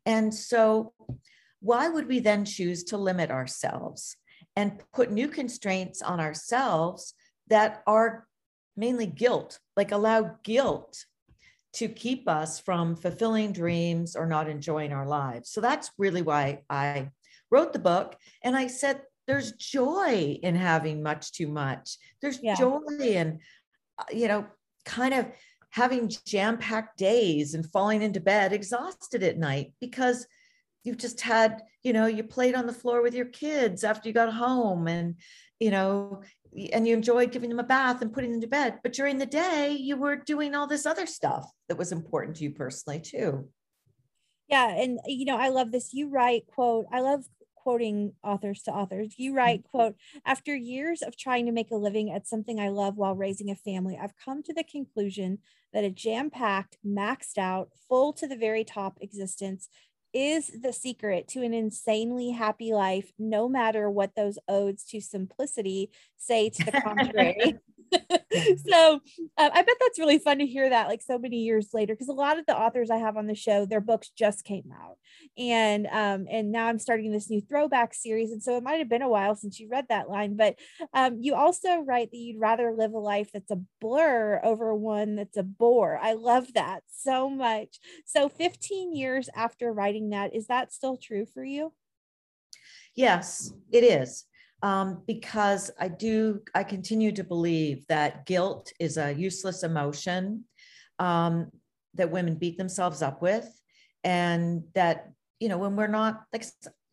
And 0.07 0.35
so, 0.35 0.93
why 1.61 1.89
would 1.89 2.09
we 2.09 2.19
then 2.19 2.45
choose 2.45 2.83
to 2.85 2.97
limit 2.97 3.31
ourselves 3.31 4.17
and 4.57 4.83
put 4.93 5.13
new 5.13 5.29
constraints 5.29 6.03
on 6.03 6.19
ourselves 6.19 7.15
that 7.49 7.83
are 7.87 8.27
mainly 8.77 9.07
guilt, 9.07 9.61
like 9.77 9.93
allow 9.93 10.37
guilt 10.43 11.05
to 11.75 11.89
keep 11.89 12.29
us 12.29 12.61
from 12.61 12.97
fulfilling 12.97 13.53
dreams 13.53 14.15
or 14.15 14.27
not 14.27 14.49
enjoying 14.49 14.93
our 14.93 15.07
lives. 15.07 15.51
So 15.51 15.61
that's 15.61 15.91
really 15.99 16.23
why 16.23 16.63
I 16.69 17.11
wrote 17.51 17.73
the 17.73 17.79
book. 17.79 18.17
And 18.43 18.57
I 18.57 18.67
said, 18.67 19.03
there's 19.27 19.53
joy 19.53 20.39
in 20.43 20.55
having 20.55 21.03
much 21.03 21.33
too 21.33 21.47
much. 21.47 21.97
There's 22.21 22.43
yeah. 22.43 22.57
joy 22.57 22.81
in, 23.01 23.39
uh, 23.99 24.05
you 24.13 24.29
know, 24.29 24.47
kind 24.85 25.15
of 25.15 25.27
having 25.71 26.13
jam 26.27 26.59
packed 26.59 26.99
days 26.99 27.55
and 27.55 27.71
falling 27.71 28.03
into 28.03 28.21
bed 28.21 28.53
exhausted 28.53 29.23
at 29.23 29.39
night 29.39 29.73
because 29.81 30.27
you've 30.85 30.99
just 30.99 31.21
had, 31.21 31.63
you 31.83 31.93
know, 31.93 32.07
you 32.07 32.25
played 32.25 32.55
on 32.55 32.67
the 32.67 32.73
floor 32.73 33.01
with 33.01 33.15
your 33.15 33.27
kids 33.27 33.85
after 33.85 34.09
you 34.09 34.13
got 34.13 34.33
home 34.33 34.89
and, 34.89 35.15
you 35.61 35.71
know, 35.71 36.23
and 36.73 36.87
you 36.87 36.95
enjoyed 36.95 37.33
giving 37.33 37.49
them 37.49 37.59
a 37.59 37.65
bath 37.65 38.03
and 38.03 38.13
putting 38.13 38.33
them 38.33 38.41
to 38.41 38.47
bed. 38.47 38.81
But 38.83 38.93
during 38.93 39.19
the 39.19 39.27
day, 39.27 39.73
you 39.73 39.97
were 39.97 40.17
doing 40.17 40.55
all 40.55 40.67
this 40.67 40.87
other 40.87 41.07
stuff 41.07 41.51
that 41.69 41.79
was 41.79 41.93
important 41.93 42.37
to 42.37 42.45
you 42.45 42.51
personally, 42.51 43.01
too. 43.01 43.49
Yeah. 44.49 44.69
And, 44.69 44.99
you 45.07 45.25
know, 45.25 45.39
I 45.39 45.49
love 45.49 45.73
this. 45.73 45.95
You 45.95 46.09
write, 46.11 46.47
quote, 46.47 46.87
I 46.93 47.01
love 47.01 47.25
quoting 47.55 48.13
authors 48.23 48.63
to 48.63 48.73
authors. 48.73 49.15
You 49.17 49.35
write, 49.35 49.61
mm-hmm. 49.61 49.79
quote, 49.79 49.95
after 50.27 50.55
years 50.55 51.01
of 51.01 51.17
trying 51.17 51.47
to 51.47 51.53
make 51.53 51.71
a 51.71 51.77
living 51.77 52.11
at 52.11 52.27
something 52.27 52.59
I 52.59 52.69
love 52.69 52.97
while 52.97 53.15
raising 53.15 53.51
a 53.51 53.55
family, 53.55 53.99
I've 54.01 54.17
come 54.23 54.43
to 54.43 54.53
the 54.53 54.65
conclusion 54.65 55.39
that 55.73 55.85
a 55.85 55.91
jam 55.91 56.29
packed, 56.29 56.77
maxed 56.85 57.39
out, 57.39 57.71
full 57.89 58.13
to 58.15 58.27
the 58.27 58.37
very 58.37 58.65
top 58.65 58.99
existence 59.01 59.69
is 60.13 60.51
the 60.63 60.73
secret 60.73 61.29
to 61.29 61.43
an 61.43 61.55
insanely 61.55 62.31
happy 62.31 62.73
life, 62.73 63.13
no 63.19 63.49
matter 63.49 63.91
what 63.91 64.15
those 64.15 64.39
odes 64.49 64.85
to 64.85 65.01
simplicity 65.01 65.91
say 66.17 66.51
to 66.51 66.65
the 66.65 66.73
contrary. 66.85 67.55
so 68.67 69.01
uh, 69.37 69.51
I 69.53 69.63
bet 69.63 69.77
that's 69.81 69.99
really 69.99 70.19
fun 70.19 70.39
to 70.39 70.47
hear 70.47 70.69
that 70.69 70.89
like 70.89 71.03
so 71.03 71.19
many 71.19 71.39
years 71.39 71.69
later 71.73 71.95
because 71.95 72.09
a 72.09 72.13
lot 72.15 72.39
of 72.39 72.47
the 72.47 72.57
authors 72.57 72.91
I 72.91 72.97
have 72.97 73.17
on 73.17 73.27
the 73.27 73.35
show 73.35 73.67
their 73.67 73.81
books 73.81 74.11
just 74.17 74.45
came 74.45 74.73
out. 74.73 74.97
And 75.37 75.87
um 75.87 76.27
and 76.31 76.53
now 76.53 76.67
I'm 76.67 76.79
starting 76.79 77.13
this 77.13 77.31
new 77.31 77.41
throwback 77.41 77.95
series 77.95 78.31
and 78.33 78.43
so 78.43 78.57
it 78.57 78.63
might 78.63 78.79
have 78.79 78.89
been 78.89 79.03
a 79.03 79.09
while 79.09 79.37
since 79.37 79.61
you 79.61 79.69
read 79.69 79.87
that 79.89 80.09
line 80.09 80.37
but 80.37 80.57
um 80.95 81.19
you 81.21 81.35
also 81.35 81.81
write 81.81 82.11
that 82.11 82.19
you'd 82.19 82.41
rather 82.41 82.73
live 82.73 82.93
a 82.93 82.99
life 82.99 83.31
that's 83.33 83.51
a 83.51 83.61
blur 83.81 84.41
over 84.43 84.75
one 84.75 85.17
that's 85.17 85.37
a 85.37 85.43
bore. 85.43 85.99
I 85.99 86.15
love 86.15 86.55
that 86.55 86.83
so 86.89 87.29
much. 87.29 87.79
So 88.07 88.29
15 88.29 88.95
years 88.95 89.29
after 89.35 89.73
writing 89.73 90.11
that 90.11 90.35
is 90.35 90.47
that 90.47 90.73
still 90.73 90.97
true 90.97 91.27
for 91.27 91.45
you? 91.45 91.73
Yes, 92.95 93.53
it 93.71 93.85
is 93.85 94.27
um, 94.63 95.03
because 95.07 95.71
I 95.79 95.89
do, 95.89 96.41
I 96.55 96.63
continue 96.63 97.13
to 97.13 97.25
believe 97.25 97.85
that 97.89 98.27
guilt 98.27 98.73
is 98.79 98.97
a 98.97 99.13
useless 99.13 99.65
emotion 99.65 100.45
um, 100.99 101.51
that 101.95 102.11
women 102.11 102.37
beat 102.37 102.59
themselves 102.59 103.03
up 103.03 103.21
with. 103.21 103.49
And 104.05 104.65
that, 104.75 105.11
you 105.41 105.49
know, 105.49 105.59
when 105.59 105.77
we're 105.77 105.89
not 105.89 106.25
like, 106.33 106.45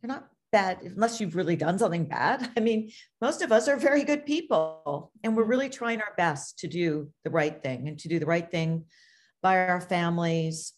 you're 0.02 0.08
not 0.08 0.28
bad, 0.52 0.80
unless 0.82 1.22
you've 1.22 1.36
really 1.36 1.56
done 1.56 1.78
something 1.78 2.06
bad. 2.06 2.50
I 2.58 2.60
mean, 2.60 2.92
most 3.22 3.42
of 3.44 3.52
us 3.52 3.68
are 3.68 3.78
very 3.78 4.04
good 4.04 4.26
people 4.26 5.12
and 5.24 5.38
we're 5.38 5.44
really 5.44 5.70
trying 5.70 6.02
our 6.02 6.14
best 6.18 6.60
to 6.60 6.68
do 6.68 7.10
the 7.24 7.30
right 7.30 7.62
thing 7.62 7.88
and 7.88 8.00
to 8.00 8.08
do 8.08 8.20
the 8.20 8.26
right 8.26 8.50
thing 8.50 8.86
by 9.42 9.58
our 9.68 9.82
families 9.82 10.74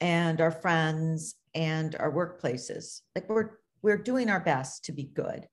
and 0.00 0.40
our 0.40 0.50
friends 0.50 1.34
and 1.54 1.94
our 1.96 2.10
workplaces. 2.10 3.02
Like 3.14 3.28
we're, 3.28 3.50
we're 3.82 3.98
doing 3.98 4.30
our 4.30 4.40
best 4.40 4.86
to 4.86 4.92
be 4.92 5.04
good. 5.04 5.46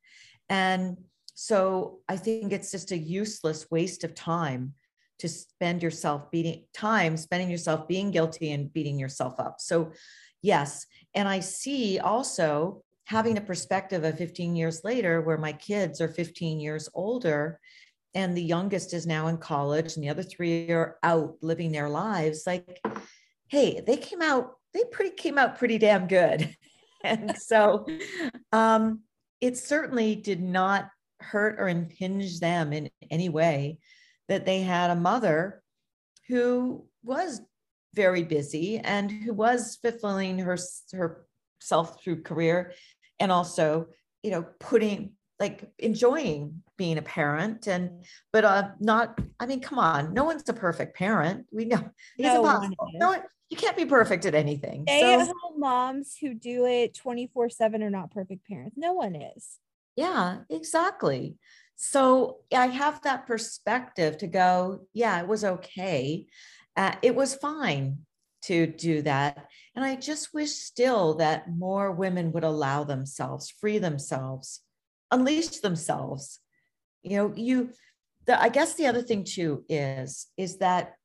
And 0.50 0.98
so 1.34 2.00
I 2.08 2.18
think 2.18 2.52
it's 2.52 2.72
just 2.72 2.92
a 2.92 2.98
useless 2.98 3.68
waste 3.70 4.04
of 4.04 4.16
time 4.16 4.74
to 5.20 5.28
spend 5.28 5.82
yourself 5.82 6.30
beating 6.32 6.66
time, 6.74 7.18
spending 7.18 7.50
yourself 7.50 7.88
being 7.88 8.12
guilty 8.12 8.52
and 8.52 8.72
beating 8.72 9.00
yourself 9.00 9.40
up. 9.40 9.58
So, 9.60 9.92
yes. 10.42 10.86
And 11.14 11.28
I 11.28 11.40
see 11.40 12.00
also 12.00 12.84
having 13.06 13.38
a 13.38 13.42
perspective 13.42 14.04
of 14.04 14.18
15 14.18 14.56
years 14.56 14.84
later 14.84 15.22
where 15.22 15.38
my 15.38 15.54
kids 15.54 16.02
are 16.02 16.10
15 16.10 16.60
years 16.60 16.90
older 16.94 17.60
and 18.14 18.36
the 18.36 18.44
youngest 18.44 18.94
is 18.94 19.06
now 19.06 19.28
in 19.28 19.38
college 19.38 19.96
and 19.96 20.04
the 20.04 20.10
other 20.10 20.24
three 20.24 20.70
are 20.72 20.98
out 21.04 21.36
living 21.42 21.72
their 21.72 21.88
lives 21.88 22.44
like 22.46 22.82
hey 23.48 23.82
they 23.86 23.96
came 23.96 24.22
out 24.22 24.56
they 24.74 24.84
pretty 24.92 25.16
came 25.16 25.38
out 25.38 25.58
pretty 25.58 25.78
damn 25.78 26.08
good 26.08 26.54
and 27.04 27.38
so 27.38 27.86
um 28.52 29.00
it 29.42 29.58
certainly 29.58 30.16
did 30.16 30.42
not 30.42 30.90
hurt 31.20 31.60
or 31.60 31.68
impinge 31.68 32.40
them 32.40 32.74
in 32.74 32.90
any 33.10 33.30
way 33.30 33.80
that 34.28 34.46
they 34.46 34.62
had 34.62 34.92
a 34.92 34.96
mother 34.96 35.62
who 36.28 36.86
was 37.04 37.42
very 37.94 38.24
busy 38.24 38.78
and 38.80 39.10
who 39.10 39.34
was 39.34 39.78
fulfilling 39.82 40.38
her 40.40 40.58
herself 40.94 42.04
through 42.04 42.22
career 42.22 42.74
and 43.20 43.32
also 43.32 43.88
you 44.22 44.30
know 44.30 44.46
putting 44.60 45.14
like 45.40 45.70
enjoying 45.80 46.62
being 46.78 46.98
a 46.98 47.02
parent 47.02 47.68
and 47.68 48.06
but 48.32 48.46
uh 48.46 48.70
not 48.80 49.20
i 49.40 49.46
mean 49.46 49.60
come 49.60 49.80
on 49.80 50.14
no 50.14 50.24
one's 50.24 50.48
a 50.48 50.54
perfect 50.54 50.96
parent. 50.96 51.46
We 51.52 51.66
know 51.66 51.90
it's 52.18 52.34
no 52.34 52.42
impossible. 52.42 52.90
no 52.94 53.08
one, 53.10 53.22
you 53.50 53.58
can't 53.58 53.78
be 53.78 53.86
perfect 53.86 54.26
at 54.26 54.36
anything. 54.36 54.84
Stay 54.88 55.14
at 55.14 55.28
home 55.28 55.60
moms 55.60 56.18
who 56.20 56.34
do 56.34 56.66
it 56.66 56.94
24 56.96 57.50
7 57.50 57.82
are 57.84 57.90
not 57.90 58.12
perfect 58.12 58.48
parents. 58.48 58.76
No 58.78 58.94
one 58.94 59.16
is. 59.16 59.58
Yeah, 59.96 60.40
exactly. 60.50 61.38
So 61.76 62.40
I 62.54 62.68
have 62.68 63.02
that 63.04 63.28
perspective 63.28 64.18
to 64.20 64.28
go, 64.28 64.88
yeah, 64.94 65.20
it 65.22 65.28
was 65.28 65.44
okay. 65.44 66.26
Uh, 66.76 66.96
it 67.02 67.16
was 67.16 67.36
fine 67.36 68.00
to 68.44 68.68
do 68.68 69.02
that. 69.04 69.48
And 69.76 69.86
I 69.86 69.96
just 69.96 70.34
wish 70.34 70.52
still 70.52 71.16
that 71.16 71.50
more 71.50 71.92
women 71.92 72.32
would 72.34 72.44
allow 72.44 72.84
themselves, 72.84 73.50
free 73.50 73.78
themselves, 73.78 74.62
unleash 75.12 75.60
themselves. 75.60 76.40
You 77.04 77.18
know, 77.18 77.34
you, 77.36 77.72
the, 78.26 78.42
I 78.42 78.50
guess 78.50 78.74
the 78.74 78.88
other 78.88 79.02
thing 79.02 79.24
too 79.24 79.64
is, 79.70 80.28
is 80.36 80.58
that 80.58 80.97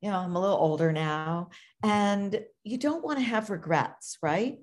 you 0.00 0.10
know, 0.10 0.18
I'm 0.18 0.36
a 0.36 0.40
little 0.40 0.56
older 0.56 0.92
now, 0.92 1.50
and 1.82 2.40
you 2.62 2.78
don't 2.78 3.04
want 3.04 3.18
to 3.18 3.24
have 3.24 3.50
regrets, 3.50 4.18
right? 4.22 4.58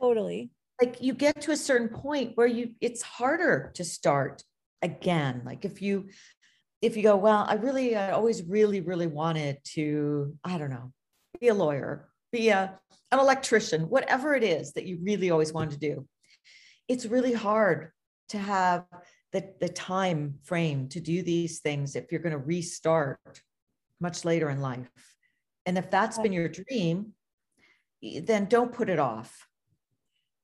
Totally. 0.00 0.50
Like 0.80 1.02
you 1.02 1.14
get 1.14 1.42
to 1.42 1.52
a 1.52 1.56
certain 1.56 1.88
point 1.88 2.32
where 2.36 2.46
you 2.46 2.72
it's 2.80 3.02
harder 3.02 3.70
to 3.74 3.84
start 3.84 4.42
again. 4.80 5.42
Like 5.44 5.64
if 5.64 5.82
you 5.82 6.08
if 6.80 6.96
you 6.96 7.02
go, 7.02 7.16
well, 7.16 7.44
I 7.46 7.54
really 7.54 7.94
I 7.94 8.10
always 8.12 8.42
really 8.42 8.80
really 8.80 9.06
wanted 9.06 9.58
to, 9.74 10.34
I 10.42 10.58
don't 10.58 10.70
know, 10.70 10.92
be 11.40 11.48
a 11.48 11.54
lawyer, 11.54 12.08
be 12.32 12.48
a 12.48 12.78
an 13.12 13.18
electrician, 13.18 13.82
whatever 13.82 14.34
it 14.34 14.42
is 14.42 14.72
that 14.72 14.86
you 14.86 14.98
really 15.02 15.30
always 15.30 15.52
wanted 15.52 15.72
to 15.72 15.94
do. 15.94 16.06
It's 16.88 17.06
really 17.06 17.34
hard 17.34 17.90
to 18.30 18.38
have 18.38 18.86
the, 19.32 19.52
the 19.60 19.68
time 19.68 20.38
frame 20.44 20.88
to 20.88 21.00
do 21.00 21.22
these 21.22 21.60
things 21.60 21.94
if 21.94 22.10
you're 22.10 22.22
going 22.22 22.32
to 22.32 22.38
restart 22.38 23.18
much 24.02 24.24
later 24.24 24.50
in 24.50 24.60
life. 24.60 24.90
And 25.64 25.78
if 25.78 25.90
that's 25.90 26.18
been 26.18 26.32
your 26.32 26.48
dream, 26.48 27.14
then 28.02 28.46
don't 28.46 28.72
put 28.72 28.90
it 28.90 28.98
off. 28.98 29.46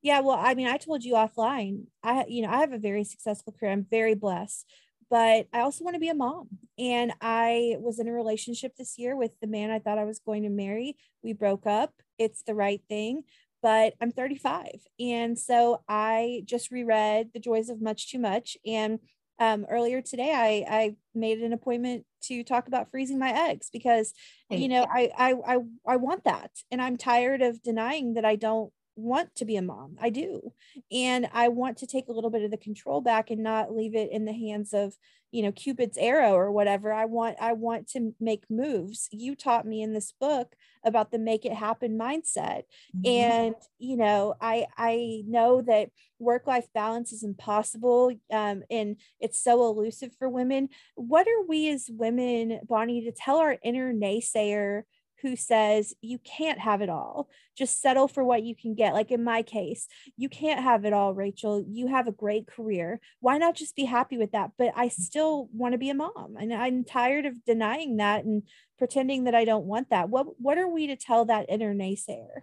Yeah, 0.00 0.21
well, 0.21 0.38
I 0.41 0.55
mean, 0.55 0.69
I 0.69 0.77
told 0.77 1.05
you 1.05 1.15
offline. 1.15 1.87
I, 2.05 2.25
you 2.29 2.43
know, 2.43 2.50
I 2.50 2.59
have 2.59 2.73
a 2.73 2.79
very 2.79 3.03
successful 3.03 3.53
career. 3.53 3.73
I'm 3.73 3.87
very 3.91 4.15
blessed, 4.15 4.65
but 5.11 5.49
I 5.53 5.61
also 5.61 5.83
want 5.83 5.95
to 5.95 6.00
be 6.00 6.09
a 6.09 6.15
mom. 6.15 6.49
And 6.79 7.12
I 7.21 7.77
was 7.81 7.99
in 7.99 8.07
a 8.07 8.12
relationship 8.12 8.77
this 8.77 8.97
year 8.97 9.17
with 9.17 9.33
the 9.41 9.49
man 9.49 9.73
I 9.73 9.81
thought 9.81 9.99
I 9.99 10.05
was 10.05 10.21
going 10.21 10.45
to 10.45 10.50
marry. 10.50 10.97
We 11.25 11.33
broke 11.33 11.67
up. 11.67 11.93
It's 12.17 12.43
the 12.45 12.55
right 12.55 12.81
thing, 12.88 13.25
but 13.61 13.95
I'm 14.00 14.12
35. 14.12 14.69
And 15.00 15.37
so 15.37 15.83
I 15.88 16.43
just 16.45 16.71
reread 16.71 17.31
The 17.35 17.41
Joys 17.41 17.69
of 17.69 17.83
Much 17.83 18.11
Too 18.11 18.21
Much. 18.21 18.57
And 18.65 19.00
um, 19.41 19.67
earlier 19.69 20.00
today, 20.00 20.33
I, 20.33 20.65
I 20.73 20.97
made 21.12 21.38
an 21.38 21.53
appointment 21.53 22.05
to 22.23 22.45
talk 22.45 22.69
about 22.69 22.91
freezing 22.91 23.19
my 23.19 23.33
eggs 23.51 23.71
because, 23.73 24.13
you 24.51 24.69
know, 24.69 24.87
I, 24.91 25.11
I, 25.17 25.35
I, 25.47 25.59
I 25.87 25.97
want 25.97 26.25
that. 26.25 26.51
And 26.71 26.81
I'm 26.83 26.97
tired 26.97 27.43
of 27.43 27.63
denying 27.63 28.15
that 28.15 28.25
I 28.25 28.37
don't 28.37 28.73
want 28.99 29.35
to 29.37 29.45
be 29.45 29.57
a 29.57 29.62
mom. 29.62 29.97
I 30.00 30.11
do. 30.11 30.52
And 30.90 31.28
I 31.33 31.49
want 31.49 31.78
to 31.78 31.87
take 31.87 32.09
a 32.09 32.12
little 32.12 32.31
bit 32.31 32.43
of 32.43 32.50
the 32.50 32.57
control 32.57 33.00
back 33.00 33.31
and 33.31 33.43
not 33.43 33.75
leave 33.75 33.95
it 33.95 34.11
in 34.11 34.25
the 34.25 34.33
hands 34.33 34.75
of, 34.75 34.95
you 35.31 35.43
know, 35.43 35.52
Cupid's 35.52 35.97
arrow 35.99 36.33
or 36.33 36.50
whatever. 36.50 36.93
I 36.93 37.05
want 37.05 37.37
I 37.40 37.52
want 37.52 37.88
to 37.90 38.14
make 38.19 38.45
moves. 38.50 39.09
You 39.12 39.37
taught 39.37 39.67
me 39.67 39.83
in 39.83 39.93
this 39.93 40.12
book 40.12 40.55
about 40.85 41.12
the 41.12 41.19
make 41.19 41.45
it 41.45 41.52
happen 41.52 41.99
mindset. 41.99 42.62
Mm-hmm. 42.97 43.07
And, 43.07 43.55
you 43.78 43.97
know, 43.97 44.35
I 44.40 44.67
I 44.76 45.23
know 45.26 45.62
that 45.62 45.90
work-life 46.19 46.67
balance 46.75 47.12
is 47.12 47.23
impossible 47.23 48.12
um, 48.33 48.64
and 48.71 48.97
it's 49.21 49.40
so 49.40 49.64
elusive 49.67 50.11
for 50.19 50.28
women. 50.28 50.71
What 50.97 51.28
are 51.28 51.47
we 51.47 51.71
as 51.71 51.88
women, 51.88 52.61
Bonnie, 52.69 53.05
to 53.05 53.12
tell 53.12 53.38
our 53.38 53.59
inner 53.62 53.93
naysayer 53.93 54.83
who 55.23 55.37
says 55.37 55.95
you 56.01 56.19
can't 56.19 56.59
have 56.59 56.81
it 56.81 56.89
all. 56.89 57.29
Just 57.57 57.81
settle 57.81 58.09
for 58.09 58.25
what 58.25 58.43
you 58.43 58.55
can 58.55 58.75
get. 58.75 58.95
Like 58.95 59.11
in 59.11 59.25
my 59.25 59.43
case, 59.43 59.89
you 60.17 60.29
can't 60.29 60.63
have 60.63 60.85
it 60.85 60.93
all, 60.93 61.15
Rachel. 61.15 61.65
You 61.69 61.89
have 61.89 62.07
a 62.07 62.13
great 62.13 62.47
career. 62.47 63.01
Why 63.21 63.39
not 63.39 63.57
just 63.57 63.77
be 63.77 63.85
happy 63.85 64.17
with 64.17 64.33
that? 64.33 64.53
But 64.57 64.73
I 64.77 64.89
still 64.89 65.49
want 65.53 65.73
to 65.73 65.79
be 65.79 65.91
a 65.91 65.95
mom. 65.95 66.37
And 66.39 66.53
I'm 66.53 66.85
tired 66.85 67.27
of 67.27 67.45
denying 67.45 67.97
that 67.97 68.25
and 68.25 68.43
pretending 68.79 69.25
that 69.25 69.35
I 69.35 69.45
don't 69.45 69.67
want 69.67 69.91
that. 69.91 70.09
What 70.09 70.41
what 70.41 70.59
are 70.59 70.69
we 70.69 70.87
to 70.89 70.97
tell 70.97 71.25
that 71.27 71.47
inner 71.49 71.75
naysayer? 71.75 72.43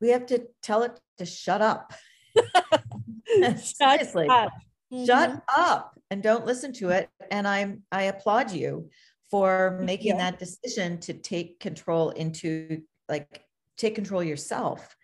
We 0.00 0.10
have 0.10 0.26
to 0.26 0.48
tell 0.62 0.82
it 0.82 0.98
to 1.18 1.26
shut 1.26 1.62
up. 1.62 1.92
shut 3.62 4.02
up. 4.28 4.52
Mm-hmm. 4.92 5.04
Shut 5.06 5.42
up 5.56 5.98
and 6.10 6.22
don't 6.22 6.44
listen 6.44 6.72
to 6.74 6.90
it. 6.90 7.08
And 7.30 7.48
I'm 7.48 7.82
I 7.90 8.04
applaud 8.04 8.52
you 8.52 8.90
for 9.32 9.80
making 9.82 10.18
yeah. 10.18 10.30
that 10.30 10.38
decision 10.38 10.98
to 10.98 11.14
take 11.14 11.58
control 11.58 12.10
into 12.10 12.82
like 13.08 13.42
take 13.78 13.94
control 13.94 14.22
yourself. 14.22 14.94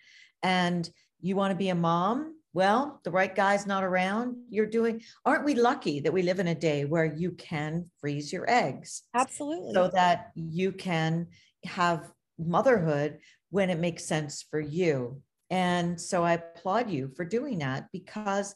And 0.42 0.88
you 1.18 1.34
want 1.34 1.50
to 1.52 1.56
be 1.56 1.70
a 1.70 1.74
mom? 1.74 2.34
Well, 2.52 3.00
the 3.04 3.10
right 3.10 3.34
guy's 3.34 3.66
not 3.66 3.84
around. 3.84 4.36
You're 4.50 4.66
doing, 4.66 5.00
aren't 5.24 5.46
we 5.46 5.54
lucky 5.54 6.00
that 6.00 6.12
we 6.12 6.20
live 6.20 6.40
in 6.40 6.48
a 6.48 6.54
day 6.54 6.84
where 6.84 7.06
you 7.06 7.32
can 7.32 7.86
freeze 8.00 8.30
your 8.30 8.48
eggs? 8.50 9.02
Absolutely. 9.14 9.72
So 9.72 9.88
that 9.94 10.30
you 10.34 10.72
can 10.72 11.28
have 11.64 12.10
motherhood 12.38 13.20
when 13.48 13.70
it 13.70 13.78
makes 13.78 14.04
sense 14.04 14.44
for 14.50 14.60
you. 14.60 15.22
And 15.48 15.98
so 15.98 16.22
I 16.22 16.34
applaud 16.34 16.90
you 16.90 17.12
for 17.16 17.24
doing 17.24 17.60
that 17.60 17.86
because 17.94 18.54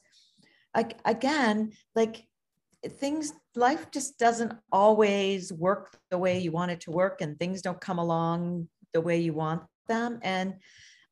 again, 0.74 1.72
like 1.94 2.26
things, 2.86 3.32
life 3.54 3.90
just 3.90 4.18
doesn't 4.18 4.52
always 4.70 5.52
work 5.52 5.96
the 6.10 6.18
way 6.18 6.38
you 6.38 6.52
want 6.52 6.70
it 6.70 6.80
to 6.82 6.90
work, 6.90 7.20
and 7.20 7.38
things 7.38 7.62
don't 7.62 7.80
come 7.80 7.98
along 7.98 8.68
the 8.92 9.00
way 9.00 9.18
you 9.18 9.32
want 9.32 9.62
them. 9.88 10.18
And, 10.22 10.54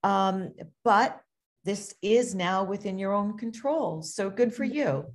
um, 0.02 0.52
but 0.84 1.20
this 1.64 1.94
is 2.02 2.34
now 2.34 2.64
within 2.64 2.98
your 2.98 3.12
own 3.12 3.36
control. 3.36 4.02
So 4.02 4.30
good 4.30 4.54
for 4.54 4.64
you. 4.64 5.06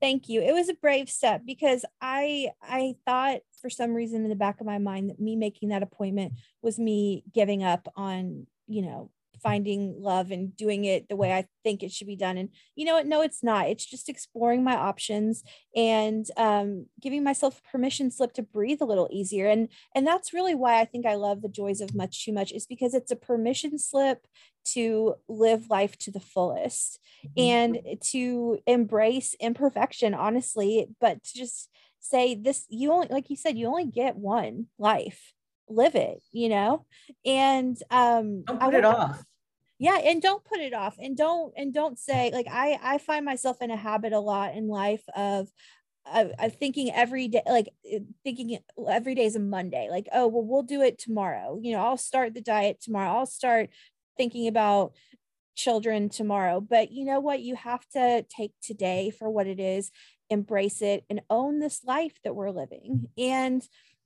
Thank 0.00 0.28
you. 0.28 0.40
It 0.40 0.52
was 0.52 0.68
a 0.68 0.74
brave 0.74 1.10
step 1.10 1.42
because 1.44 1.84
I 2.00 2.50
I 2.62 2.94
thought 3.06 3.40
for 3.60 3.68
some 3.68 3.92
reason 3.92 4.22
in 4.24 4.30
the 4.30 4.34
back 4.36 4.60
of 4.60 4.66
my 4.66 4.78
mind 4.78 5.10
that 5.10 5.20
me 5.20 5.36
making 5.36 5.68
that 5.70 5.82
appointment 5.82 6.32
was 6.62 6.78
me 6.78 7.22
giving 7.34 7.62
up 7.62 7.86
on, 7.96 8.46
you 8.66 8.82
know, 8.82 9.10
finding 9.42 9.94
love 9.98 10.30
and 10.30 10.56
doing 10.56 10.84
it 10.84 11.08
the 11.08 11.16
way 11.16 11.32
I 11.32 11.46
think 11.64 11.82
it 11.82 11.92
should 11.92 12.06
be 12.06 12.16
done. 12.16 12.36
And 12.36 12.50
you 12.74 12.84
know 12.84 12.94
what? 12.94 13.06
No, 13.06 13.22
it's 13.22 13.42
not. 13.42 13.68
It's 13.68 13.84
just 13.84 14.08
exploring 14.08 14.64
my 14.64 14.74
options 14.74 15.42
and 15.74 16.26
um, 16.36 16.86
giving 17.00 17.24
myself 17.24 17.62
permission 17.70 18.10
slip 18.10 18.32
to 18.34 18.42
breathe 18.42 18.80
a 18.80 18.86
little 18.86 19.08
easier. 19.10 19.46
And 19.46 19.68
and 19.94 20.06
that's 20.06 20.32
really 20.32 20.54
why 20.54 20.80
I 20.80 20.84
think 20.84 21.06
I 21.06 21.14
love 21.14 21.42
the 21.42 21.48
joys 21.48 21.80
of 21.80 21.94
much 21.94 22.24
too 22.24 22.32
much 22.32 22.52
is 22.52 22.66
because 22.66 22.94
it's 22.94 23.10
a 23.10 23.16
permission 23.16 23.78
slip 23.78 24.26
to 24.72 25.14
live 25.28 25.70
life 25.70 25.96
to 25.98 26.10
the 26.10 26.20
fullest 26.20 26.98
mm-hmm. 27.26 27.40
and 27.40 27.98
to 28.10 28.58
embrace 28.66 29.34
imperfection, 29.40 30.14
honestly, 30.14 30.88
but 31.00 31.22
to 31.24 31.38
just 31.38 31.70
say 32.00 32.34
this 32.34 32.66
you 32.68 32.92
only 32.92 33.08
like 33.10 33.30
you 33.30 33.36
said 33.36 33.56
you 33.56 33.66
only 33.66 33.84
get 33.84 34.16
one 34.16 34.66
life 34.78 35.34
live 35.68 35.94
it 35.94 36.22
you 36.32 36.48
know 36.48 36.84
and 37.24 37.80
um 37.90 38.42
don't 38.42 38.58
put 38.58 38.74
I, 38.74 38.78
it 38.78 38.84
off 38.84 39.22
yeah 39.80 39.98
and 40.04 40.22
don't 40.22 40.44
put 40.44 40.60
it 40.60 40.74
off 40.74 40.96
and 41.00 41.16
don't 41.16 41.52
and 41.56 41.74
don't 41.74 41.98
say 41.98 42.30
like 42.32 42.46
i 42.48 42.78
i 42.82 42.98
find 42.98 43.24
myself 43.24 43.56
in 43.60 43.72
a 43.72 43.76
habit 43.76 44.12
a 44.12 44.20
lot 44.20 44.54
in 44.54 44.68
life 44.68 45.02
of 45.16 45.48
of, 46.12 46.32
thinking 46.54 46.90
every 46.92 47.28
day 47.28 47.42
like 47.46 47.68
eh, 47.90 47.98
thinking 48.24 48.58
every 48.88 49.14
day 49.14 49.24
is 49.24 49.36
a 49.36 49.40
monday 49.40 49.88
like 49.90 50.06
oh 50.12 50.26
well 50.28 50.44
we'll 50.44 50.62
do 50.62 50.82
it 50.82 50.98
tomorrow 50.98 51.58
you 51.60 51.72
know 51.72 51.80
i'll 51.80 51.96
start 51.96 52.34
the 52.34 52.40
diet 52.40 52.80
tomorrow 52.80 53.18
i'll 53.18 53.26
start 53.26 53.70
thinking 54.16 54.46
about 54.46 54.92
children 55.56 56.08
tomorrow 56.08 56.60
but 56.60 56.90
you 56.90 57.04
know 57.04 57.20
what 57.20 57.40
you 57.40 57.54
have 57.54 57.86
to 57.90 58.24
take 58.34 58.52
today 58.62 59.10
for 59.10 59.28
what 59.28 59.46
it 59.46 59.60
is 59.60 59.90
embrace 60.30 60.80
it 60.80 61.04
and 61.10 61.20
own 61.28 61.58
this 61.58 61.82
life 61.84 62.14
that 62.24 62.34
we're 62.34 62.50
living 62.50 63.08
and 63.18 63.62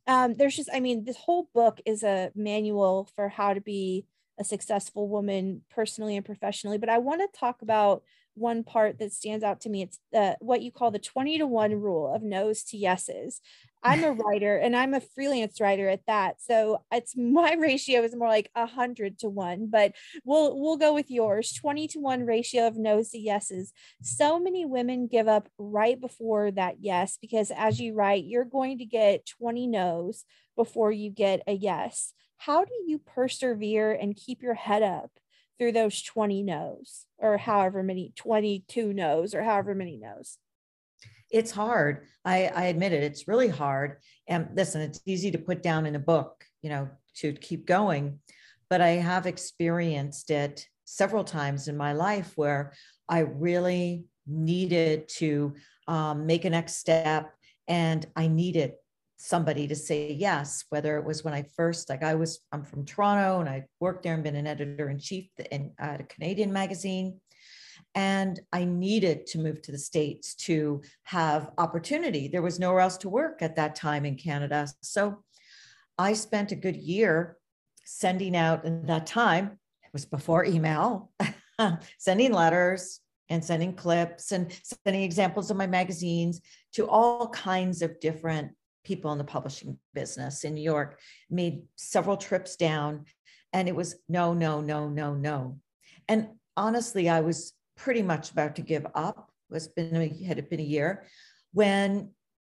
um, 0.06 0.34
there's 0.34 0.56
just 0.56 0.68
i 0.72 0.80
mean 0.80 1.04
this 1.04 1.16
whole 1.16 1.48
book 1.54 1.80
is 1.86 2.02
a 2.02 2.30
manual 2.34 3.08
for 3.14 3.28
how 3.28 3.54
to 3.54 3.60
be 3.60 4.04
a 4.38 4.44
successful 4.44 5.08
woman 5.08 5.62
personally 5.70 6.16
and 6.16 6.24
professionally. 6.24 6.78
But 6.78 6.88
I 6.88 6.98
want 6.98 7.20
to 7.20 7.38
talk 7.38 7.62
about 7.62 8.02
one 8.34 8.64
part 8.64 8.98
that 8.98 9.12
stands 9.12 9.44
out 9.44 9.60
to 9.60 9.68
me. 9.68 9.82
It's 9.82 9.98
the, 10.12 10.36
what 10.40 10.62
you 10.62 10.72
call 10.72 10.90
the 10.90 10.98
20 10.98 11.38
to 11.38 11.46
1 11.46 11.80
rule 11.80 12.12
of 12.12 12.22
no's 12.22 12.64
to 12.64 12.76
yeses. 12.76 13.40
I'm 13.84 14.02
a 14.02 14.12
writer 14.12 14.56
and 14.56 14.74
I'm 14.74 14.94
a 14.94 15.00
freelance 15.00 15.60
writer 15.60 15.88
at 15.88 16.06
that. 16.06 16.40
So 16.40 16.82
it's 16.92 17.14
my 17.16 17.54
ratio 17.54 18.02
is 18.02 18.16
more 18.16 18.28
like 18.28 18.50
a 18.54 18.66
hundred 18.66 19.18
to 19.20 19.28
one, 19.28 19.68
but 19.70 19.92
we'll 20.24 20.58
we'll 20.58 20.76
go 20.76 20.94
with 20.94 21.10
yours. 21.10 21.52
20 21.52 21.88
to 21.88 21.98
1 22.00 22.26
ratio 22.26 22.66
of 22.66 22.76
no's 22.76 23.10
to 23.10 23.18
yeses. 23.18 23.72
So 24.02 24.38
many 24.38 24.64
women 24.64 25.06
give 25.06 25.28
up 25.28 25.48
right 25.58 26.00
before 26.00 26.50
that 26.52 26.76
yes, 26.80 27.18
because 27.20 27.50
as 27.50 27.80
you 27.80 27.94
write, 27.94 28.24
you're 28.24 28.44
going 28.44 28.78
to 28.78 28.84
get 28.84 29.26
20 29.38 29.66
no's 29.66 30.24
before 30.56 30.92
you 30.92 31.10
get 31.10 31.42
a 31.46 31.52
yes 31.52 32.14
how 32.44 32.64
do 32.64 32.72
you 32.86 32.98
persevere 32.98 33.92
and 33.92 34.16
keep 34.16 34.42
your 34.42 34.54
head 34.54 34.82
up 34.82 35.10
through 35.58 35.72
those 35.72 36.02
20 36.02 36.42
no's 36.42 37.06
or 37.18 37.38
however 37.38 37.82
many 37.82 38.12
22 38.16 38.92
no's 38.92 39.34
or 39.34 39.42
however 39.42 39.74
many 39.74 39.96
no's 39.96 40.38
it's 41.34 41.50
hard 41.50 42.06
I, 42.24 42.46
I 42.46 42.64
admit 42.66 42.92
it 42.92 43.02
it's 43.02 43.28
really 43.28 43.48
hard 43.48 43.98
and 44.28 44.48
listen 44.54 44.80
it's 44.80 45.00
easy 45.04 45.30
to 45.32 45.38
put 45.38 45.62
down 45.62 45.84
in 45.84 45.96
a 45.96 45.98
book 45.98 46.44
you 46.62 46.70
know 46.70 46.88
to 47.16 47.32
keep 47.32 47.66
going 47.66 48.20
but 48.70 48.80
i 48.80 48.90
have 48.90 49.26
experienced 49.26 50.30
it 50.30 50.66
several 50.84 51.24
times 51.24 51.66
in 51.68 51.76
my 51.76 51.92
life 51.92 52.32
where 52.36 52.72
i 53.08 53.20
really 53.20 54.04
needed 54.26 55.08
to 55.08 55.54
um, 55.88 56.24
make 56.24 56.44
a 56.44 56.50
next 56.50 56.76
step 56.76 57.34
and 57.68 58.06
i 58.16 58.28
needed 58.28 58.74
somebody 59.16 59.66
to 59.66 59.74
say 59.74 60.12
yes, 60.12 60.64
whether 60.68 60.98
it 60.98 61.04
was 61.04 61.24
when 61.24 61.32
I 61.32 61.44
first, 61.56 61.88
like 61.88 62.02
I 62.02 62.14
was, 62.14 62.40
I'm 62.52 62.62
from 62.62 62.84
Toronto 62.84 63.40
and 63.40 63.48
I 63.48 63.64
worked 63.80 64.02
there 64.02 64.12
and 64.12 64.22
been 64.22 64.36
an 64.36 64.46
editor 64.46 64.90
in 64.90 64.98
chief 64.98 65.30
in, 65.50 65.72
a 65.78 66.02
Canadian 66.02 66.52
magazine. 66.52 67.20
And 67.94 68.40
I 68.52 68.64
needed 68.64 69.26
to 69.28 69.38
move 69.38 69.62
to 69.62 69.72
the 69.72 69.78
States 69.78 70.34
to 70.46 70.82
have 71.04 71.50
opportunity. 71.58 72.28
There 72.28 72.42
was 72.42 72.58
nowhere 72.58 72.80
else 72.80 72.96
to 72.98 73.08
work 73.08 73.40
at 73.40 73.56
that 73.56 73.76
time 73.76 74.04
in 74.04 74.16
Canada. 74.16 74.68
So 74.80 75.22
I 75.96 76.14
spent 76.14 76.52
a 76.52 76.56
good 76.56 76.76
year 76.76 77.36
sending 77.84 78.36
out, 78.36 78.64
in 78.64 78.86
that 78.86 79.06
time, 79.06 79.58
it 79.82 79.92
was 79.92 80.06
before 80.06 80.44
email, 80.44 81.12
sending 81.98 82.32
letters, 82.32 83.00
and 83.30 83.44
sending 83.44 83.74
clips 83.74 84.32
and 84.32 84.52
sending 84.84 85.02
examples 85.02 85.50
of 85.50 85.56
my 85.56 85.66
magazines 85.66 86.40
to 86.72 86.86
all 86.88 87.28
kinds 87.28 87.80
of 87.82 87.98
different 88.00 88.52
people 88.84 89.12
in 89.12 89.18
the 89.18 89.24
publishing 89.24 89.78
business 89.94 90.44
in 90.44 90.54
New 90.54 90.62
York, 90.62 91.00
made 91.30 91.62
several 91.76 92.16
trips 92.16 92.56
down, 92.56 93.06
and 93.52 93.66
it 93.66 93.74
was 93.74 93.96
no, 94.08 94.34
no, 94.34 94.60
no, 94.60 94.88
no, 94.88 95.14
no. 95.14 95.58
And 96.06 96.28
honestly, 96.56 97.08
I 97.08 97.22
was 97.22 97.54
pretty 97.76 98.02
much 98.02 98.30
about 98.30 98.56
to 98.56 98.62
give 98.62 98.86
up. 98.94 99.30
It 99.50 99.54
was 99.54 99.68
been 99.68 99.96
a, 99.96 100.24
had 100.24 100.38
it 100.38 100.50
been 100.50 100.60
a 100.60 100.64
year 100.64 101.04
when, 101.52 102.10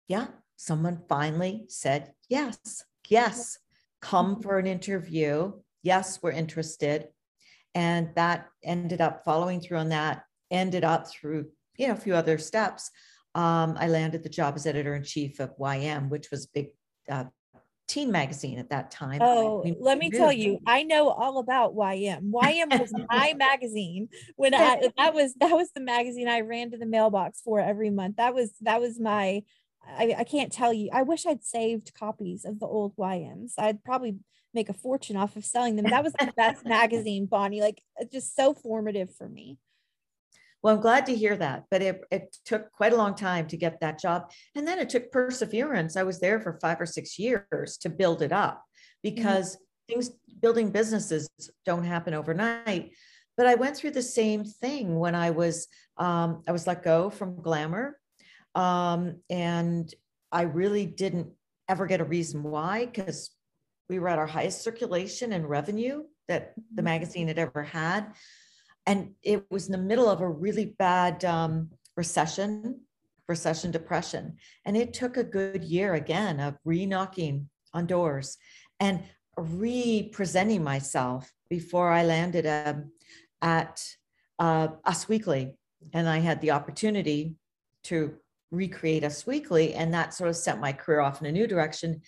yeah, 0.08 0.28
someone 0.56 1.02
finally 1.08 1.64
said 1.68 2.12
yes, 2.28 2.84
yes, 3.08 3.58
come 4.00 4.40
for 4.40 4.58
an 4.58 4.66
interview. 4.66 5.52
Yes, 5.82 6.20
we're 6.22 6.32
interested. 6.32 7.08
And 7.74 8.10
that 8.16 8.48
ended 8.64 9.00
up 9.00 9.24
following 9.24 9.60
through 9.60 9.78
on 9.78 9.90
that, 9.90 10.24
ended 10.50 10.84
up 10.84 11.08
through, 11.08 11.46
you 11.76 11.86
know, 11.86 11.94
a 11.94 11.96
few 11.96 12.14
other 12.14 12.36
steps 12.36 12.90
um, 13.34 13.76
I 13.78 13.86
landed 13.86 14.22
the 14.22 14.28
job 14.28 14.54
as 14.56 14.66
editor 14.66 14.94
in 14.94 15.04
chief 15.04 15.38
of 15.38 15.56
YM, 15.56 16.08
which 16.08 16.30
was 16.30 16.46
big 16.46 16.68
uh, 17.08 17.24
teen 17.90 18.12
magazine 18.12 18.58
at 18.58 18.70
that 18.70 18.90
time. 18.90 19.20
Oh, 19.20 19.64
let 19.80 19.98
me 19.98 20.10
tell 20.10 20.32
you, 20.32 20.60
I 20.66 20.84
know 20.84 21.08
all 21.08 21.38
about 21.38 21.74
YM. 21.74 22.30
YM 22.30 22.80
was 22.80 22.92
my 23.10 23.34
magazine 23.36 24.08
when 24.36 24.54
I 24.54 24.88
that 24.96 25.12
was 25.12 25.34
that 25.40 25.52
was 25.52 25.70
the 25.72 25.80
magazine 25.80 26.28
I 26.28 26.40
ran 26.40 26.70
to 26.70 26.78
the 26.78 26.86
mailbox 26.86 27.40
for 27.40 27.60
every 27.60 27.90
month. 27.90 28.16
That 28.16 28.34
was 28.34 28.52
that 28.60 28.80
was 28.80 29.00
my 29.00 29.42
I, 29.84 30.14
I 30.18 30.24
can't 30.24 30.52
tell 30.52 30.72
you. 30.72 30.90
I 30.92 31.02
wish 31.02 31.26
I'd 31.26 31.42
saved 31.42 31.94
copies 31.94 32.44
of 32.44 32.60
the 32.60 32.66
old 32.66 32.94
YMs. 32.96 33.54
I'd 33.58 33.82
probably 33.82 34.16
make 34.54 34.68
a 34.68 34.74
fortune 34.74 35.16
off 35.16 35.36
of 35.36 35.44
selling 35.44 35.76
them. 35.76 35.86
That 35.86 36.04
was 36.04 36.12
the 36.12 36.32
best 36.36 36.64
magazine, 36.66 37.26
Bonnie. 37.26 37.60
Like 37.60 37.82
uh, 38.00 38.04
just 38.10 38.36
so 38.36 38.54
formative 38.54 39.14
for 39.14 39.28
me. 39.28 39.58
Well, 40.62 40.74
I'm 40.74 40.82
glad 40.82 41.06
to 41.06 41.16
hear 41.16 41.36
that, 41.36 41.64
but 41.70 41.80
it, 41.80 42.02
it 42.10 42.36
took 42.44 42.70
quite 42.72 42.92
a 42.92 42.96
long 42.96 43.14
time 43.14 43.46
to 43.48 43.56
get 43.56 43.80
that 43.80 43.98
job. 43.98 44.30
And 44.54 44.66
then 44.66 44.78
it 44.78 44.90
took 44.90 45.10
perseverance. 45.10 45.96
I 45.96 46.02
was 46.02 46.20
there 46.20 46.40
for 46.40 46.58
five 46.60 46.80
or 46.80 46.86
six 46.86 47.18
years 47.18 47.78
to 47.78 47.88
build 47.88 48.20
it 48.20 48.32
up 48.32 48.56
mm-hmm. 48.56 49.14
because 49.14 49.56
mm-hmm. 49.56 49.94
things, 49.94 50.10
building 50.40 50.70
businesses 50.70 51.30
don't 51.64 51.84
happen 51.84 52.12
overnight. 52.12 52.92
But 53.36 53.46
I 53.46 53.54
went 53.54 53.76
through 53.76 53.92
the 53.92 54.02
same 54.02 54.44
thing 54.44 54.98
when 54.98 55.14
I 55.14 55.30
was, 55.30 55.66
um, 55.96 56.42
I 56.46 56.52
was 56.52 56.66
let 56.66 56.82
go 56.82 57.08
from 57.08 57.40
Glamour. 57.40 57.98
Um, 58.54 59.20
and 59.30 59.92
I 60.30 60.42
really 60.42 60.84
didn't 60.84 61.28
ever 61.68 61.86
get 61.86 62.00
a 62.00 62.04
reason 62.04 62.42
why, 62.42 62.84
because 62.84 63.30
we 63.88 63.98
were 63.98 64.08
at 64.08 64.18
our 64.18 64.26
highest 64.26 64.62
circulation 64.62 65.32
and 65.32 65.48
revenue 65.48 66.02
that 66.28 66.52
the 66.54 66.60
mm-hmm. 66.60 66.84
magazine 66.84 67.28
had 67.28 67.38
ever 67.38 67.62
had. 67.62 68.12
And 68.86 69.12
it 69.22 69.44
was 69.50 69.66
in 69.66 69.72
the 69.72 69.78
middle 69.78 70.08
of 70.08 70.20
a 70.20 70.28
really 70.28 70.74
bad 70.78 71.24
um, 71.24 71.70
recession, 71.96 72.80
recession 73.28 73.70
depression. 73.70 74.36
And 74.64 74.76
it 74.76 74.92
took 74.92 75.16
a 75.16 75.24
good 75.24 75.62
year 75.62 75.94
again 75.94 76.40
of 76.40 76.56
re 76.64 76.86
knocking 76.86 77.48
on 77.72 77.86
doors 77.86 78.36
and 78.80 79.02
re-presenting 79.36 80.62
myself 80.62 81.30
before 81.48 81.90
I 81.90 82.04
landed 82.04 82.46
um, 82.46 82.92
at 83.42 83.82
uh, 84.38 84.68
Us 84.84 85.08
Weekly, 85.08 85.56
and 85.92 86.08
I 86.08 86.18
had 86.18 86.40
the 86.40 86.52
opportunity 86.52 87.36
to 87.84 88.14
recreate 88.50 89.04
Us 89.04 89.26
Weekly, 89.26 89.74
and 89.74 89.92
that 89.94 90.14
sort 90.14 90.30
of 90.30 90.36
sent 90.36 90.60
my 90.60 90.72
career 90.72 91.00
off 91.00 91.20
in 91.20 91.26
a 91.26 91.32
new 91.32 91.46
direction. 91.46 92.02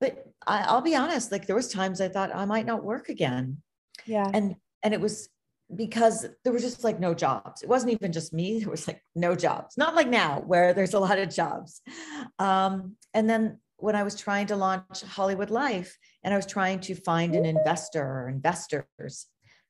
But 0.00 0.24
I, 0.46 0.72
will 0.74 0.80
be 0.80 0.96
honest, 0.96 1.30
like 1.30 1.46
there 1.46 1.56
was 1.56 1.68
times 1.68 2.00
I 2.00 2.08
thought 2.08 2.34
I 2.34 2.44
might 2.44 2.66
not 2.66 2.84
work 2.84 3.08
again. 3.08 3.58
Yeah, 4.06 4.28
and 4.32 4.56
and 4.82 4.94
it 4.94 5.00
was 5.00 5.28
because 5.74 6.26
there 6.44 6.52
was 6.52 6.62
just 6.62 6.84
like 6.84 7.00
no 7.00 7.14
jobs. 7.14 7.62
It 7.62 7.68
wasn't 7.68 7.92
even 7.92 8.12
just 8.12 8.32
me. 8.32 8.58
There 8.60 8.70
was 8.70 8.86
like 8.86 9.02
no 9.14 9.34
jobs. 9.34 9.76
Not 9.76 9.94
like 9.94 10.08
now 10.08 10.42
where 10.46 10.74
there's 10.74 10.94
a 10.94 11.00
lot 11.00 11.18
of 11.18 11.34
jobs. 11.34 11.80
Um, 12.38 12.96
and 13.14 13.28
then 13.28 13.58
when 13.76 13.96
I 13.96 14.02
was 14.02 14.14
trying 14.14 14.46
to 14.46 14.56
launch 14.56 15.02
Hollywood 15.02 15.50
Life 15.50 15.98
and 16.22 16.32
I 16.32 16.36
was 16.36 16.46
trying 16.46 16.80
to 16.80 16.94
find 16.94 17.34
an 17.34 17.44
investor 17.44 18.02
or 18.02 18.28
investors, 18.28 19.26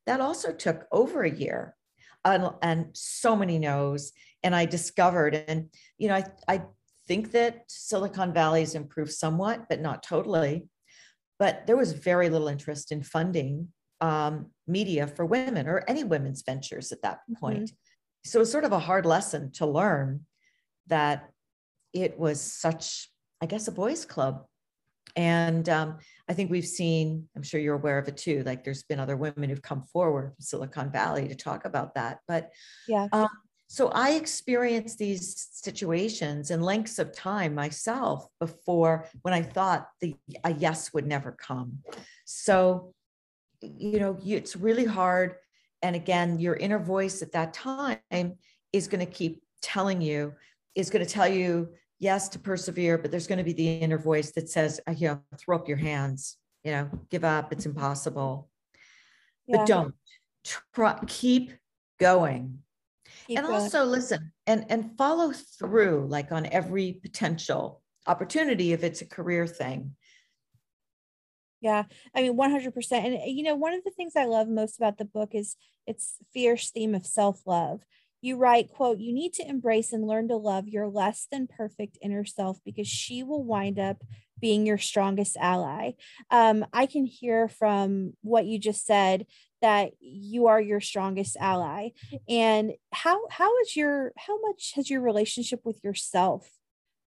that 0.06 0.20
also 0.20 0.52
took 0.52 0.86
over 0.92 1.22
a 1.22 1.30
year 1.30 1.74
and, 2.24 2.50
and 2.60 2.86
so 2.92 3.36
many 3.36 3.58
no's. 3.58 4.12
And 4.42 4.54
I 4.54 4.66
discovered, 4.66 5.34
and 5.46 5.68
you 5.98 6.08
know, 6.08 6.16
I, 6.16 6.24
I 6.48 6.62
think 7.06 7.30
that 7.32 7.64
Silicon 7.68 8.32
Valley 8.32 8.60
has 8.60 8.74
improved 8.74 9.12
somewhat, 9.12 9.66
but 9.68 9.80
not 9.80 10.02
totally. 10.02 10.66
But 11.38 11.66
there 11.66 11.76
was 11.76 11.92
very 11.92 12.28
little 12.28 12.48
interest 12.48 12.92
in 12.92 13.02
funding 13.02 13.68
um, 14.02 14.50
media 14.66 15.06
for 15.06 15.24
women 15.24 15.66
or 15.66 15.82
any 15.88 16.04
women's 16.04 16.42
ventures 16.42 16.92
at 16.92 17.00
that 17.02 17.20
mm-hmm. 17.20 17.34
point. 17.40 17.64
Mm-hmm. 17.64 18.28
So 18.28 18.38
it 18.38 18.40
was 18.40 18.52
sort 18.52 18.64
of 18.64 18.72
a 18.72 18.78
hard 18.78 19.06
lesson 19.06 19.50
to 19.52 19.66
learn 19.66 20.26
that 20.88 21.30
it 21.94 22.18
was 22.18 22.40
such 22.40 23.08
I 23.42 23.46
guess, 23.46 23.66
a 23.66 23.72
boys' 23.72 24.04
club. 24.04 24.44
And 25.16 25.68
um, 25.68 25.98
I 26.28 26.32
think 26.32 26.50
we've 26.50 26.64
seen, 26.64 27.28
I'm 27.36 27.42
sure 27.42 27.60
you're 27.60 27.74
aware 27.74 27.98
of 27.98 28.08
it 28.08 28.16
too, 28.16 28.44
like 28.46 28.64
there's 28.64 28.84
been 28.84 29.00
other 29.00 29.16
women 29.16 29.50
who've 29.50 29.60
come 29.60 29.82
forward 29.82 30.28
from 30.28 30.40
Silicon 30.40 30.90
Valley 30.90 31.28
to 31.28 31.34
talk 31.34 31.64
about 31.64 31.94
that. 31.96 32.20
But 32.28 32.50
yeah. 32.86 33.08
Um, 33.12 33.28
so 33.66 33.88
I 33.88 34.12
experienced 34.12 34.98
these 34.98 35.48
situations 35.52 36.50
in 36.50 36.60
lengths 36.60 36.98
of 36.98 37.12
time 37.12 37.54
myself 37.54 38.26
before 38.38 39.08
when 39.22 39.34
I 39.34 39.42
thought 39.42 39.88
the 40.00 40.14
a 40.44 40.52
yes 40.52 40.92
would 40.94 41.06
never 41.06 41.32
come. 41.32 41.78
So, 42.24 42.94
you 43.62 43.98
know, 44.00 44.18
it's 44.24 44.56
really 44.56 44.84
hard. 44.84 45.36
And 45.82 45.96
again, 45.96 46.38
your 46.38 46.56
inner 46.56 46.78
voice 46.78 47.22
at 47.22 47.32
that 47.32 47.54
time 47.54 47.98
is 48.72 48.88
going 48.88 49.04
to 49.04 49.10
keep 49.10 49.42
telling 49.60 50.00
you, 50.00 50.34
is 50.74 50.90
going 50.90 51.04
to 51.04 51.10
tell 51.10 51.28
you 51.28 51.68
yes 52.02 52.28
to 52.28 52.38
persevere 52.38 52.98
but 52.98 53.10
there's 53.12 53.28
going 53.28 53.38
to 53.38 53.44
be 53.44 53.52
the 53.52 53.74
inner 53.76 53.96
voice 53.96 54.32
that 54.32 54.50
says 54.50 54.80
uh, 54.88 54.92
you 54.92 55.06
know 55.06 55.20
throw 55.38 55.56
up 55.56 55.68
your 55.68 55.76
hands 55.76 56.36
you 56.64 56.72
know 56.72 56.90
give 57.10 57.24
up 57.24 57.52
it's 57.52 57.64
impossible 57.64 58.50
yeah. 59.46 59.58
but 59.58 59.66
don't 59.66 59.94
try 60.74 60.98
keep 61.06 61.52
going 62.00 62.58
keep 63.26 63.38
and 63.38 63.46
going. 63.46 63.60
also 63.60 63.84
listen 63.84 64.32
and 64.48 64.66
and 64.68 64.98
follow 64.98 65.32
through 65.32 66.04
like 66.08 66.32
on 66.32 66.44
every 66.46 66.92
potential 66.92 67.80
opportunity 68.08 68.72
if 68.72 68.82
it's 68.82 69.00
a 69.00 69.06
career 69.06 69.46
thing 69.46 69.94
yeah 71.62 71.84
i 72.14 72.20
mean 72.20 72.36
100% 72.36 72.92
and 72.92 73.18
you 73.24 73.42
know 73.42 73.54
one 73.54 73.72
of 73.72 73.82
the 73.84 73.90
things 73.90 74.12
i 74.16 74.26
love 74.26 74.48
most 74.48 74.76
about 74.76 74.98
the 74.98 75.04
book 75.06 75.30
is 75.32 75.56
its 75.86 76.16
fierce 76.32 76.70
theme 76.70 76.94
of 76.94 77.06
self-love. 77.06 77.80
You 78.20 78.36
write 78.36 78.70
quote 78.70 78.98
you 78.98 79.12
need 79.12 79.32
to 79.34 79.48
embrace 79.48 79.92
and 79.92 80.06
learn 80.06 80.28
to 80.28 80.36
love 80.36 80.68
your 80.68 80.88
less 80.88 81.26
than 81.30 81.48
perfect 81.48 81.98
inner 82.00 82.24
self 82.24 82.58
because 82.64 82.86
she 82.86 83.24
will 83.24 83.42
wind 83.42 83.80
up 83.80 84.02
being 84.40 84.64
your 84.64 84.78
strongest 84.78 85.36
ally. 85.36 85.92
Um, 86.30 86.64
i 86.72 86.86
can 86.86 87.04
hear 87.04 87.48
from 87.48 88.12
what 88.22 88.44
you 88.44 88.58
just 88.58 88.86
said 88.86 89.26
that 89.60 89.92
you 90.00 90.46
are 90.46 90.60
your 90.60 90.80
strongest 90.80 91.36
ally 91.40 91.90
and 92.28 92.72
how 92.92 93.26
how 93.30 93.58
is 93.60 93.76
your 93.76 94.12
how 94.16 94.40
much 94.40 94.72
has 94.74 94.88
your 94.88 95.00
relationship 95.00 95.60
with 95.64 95.82
yourself 95.82 96.48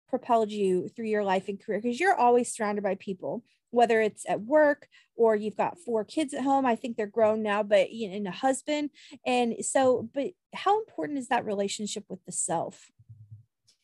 propelled 0.10 0.52
you 0.52 0.90
through 0.90 1.08
your 1.08 1.24
life 1.24 1.48
and 1.48 1.60
career? 1.60 1.82
Because 1.82 2.00
you're 2.00 2.16
always 2.16 2.54
surrounded 2.54 2.84
by 2.84 2.96
people 2.96 3.44
whether 3.74 4.02
it's 4.02 4.24
at 4.30 4.42
work 4.42 4.88
or 5.16 5.36
you've 5.36 5.58
got 5.58 5.80
four 5.80 6.04
kids 6.04 6.34
at 6.34 6.44
home. 6.44 6.66
I 6.66 6.76
think 6.76 6.96
they're 6.96 7.08
grown 7.08 7.44
now, 7.44 7.64
but 7.64 7.92
you 7.92 8.10
know, 8.10 8.16
and 8.16 8.28
a 8.28 8.32
husband. 8.32 8.92
And 9.26 9.56
so, 9.62 10.10
but 10.14 10.32
how 10.54 10.80
important 10.80 11.20
is 11.20 11.28
that 11.30 11.46
relationship 11.46 12.06
with 12.10 12.24
the 12.26 12.32
self? 12.32 12.92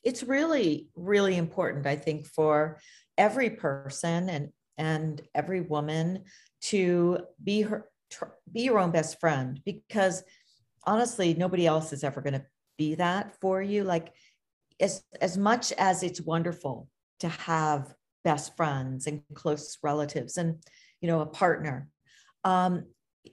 It's 0.03 0.23
really, 0.23 0.87
really 0.95 1.35
important, 1.35 1.85
I 1.85 1.95
think, 1.95 2.25
for 2.25 2.79
every 3.17 3.49
person 3.49 4.29
and 4.29 4.49
and 4.77 5.21
every 5.35 5.59
woman 5.59 6.23
to 6.61 7.19
be 7.43 7.61
her 7.61 7.89
be 8.51 8.61
your 8.61 8.79
own 8.79 8.91
best 8.91 9.19
friend 9.19 9.61
because 9.65 10.23
honestly 10.85 11.33
nobody 11.33 11.67
else 11.67 11.93
is 11.93 12.03
ever 12.03 12.21
going 12.21 12.33
to 12.33 12.45
be 12.77 12.95
that 12.95 13.35
for 13.39 13.61
you 13.61 13.83
like 13.83 14.13
as 14.79 15.03
as 15.21 15.37
much 15.37 15.71
as 15.73 16.01
it's 16.01 16.21
wonderful 16.21 16.87
to 17.19 17.27
have 17.27 17.93
best 18.23 18.55
friends 18.55 19.07
and 19.07 19.21
close 19.33 19.77
relatives 19.83 20.37
and 20.37 20.57
you 21.01 21.07
know 21.07 21.21
a 21.21 21.25
partner. 21.25 21.89
Um, 22.43 22.85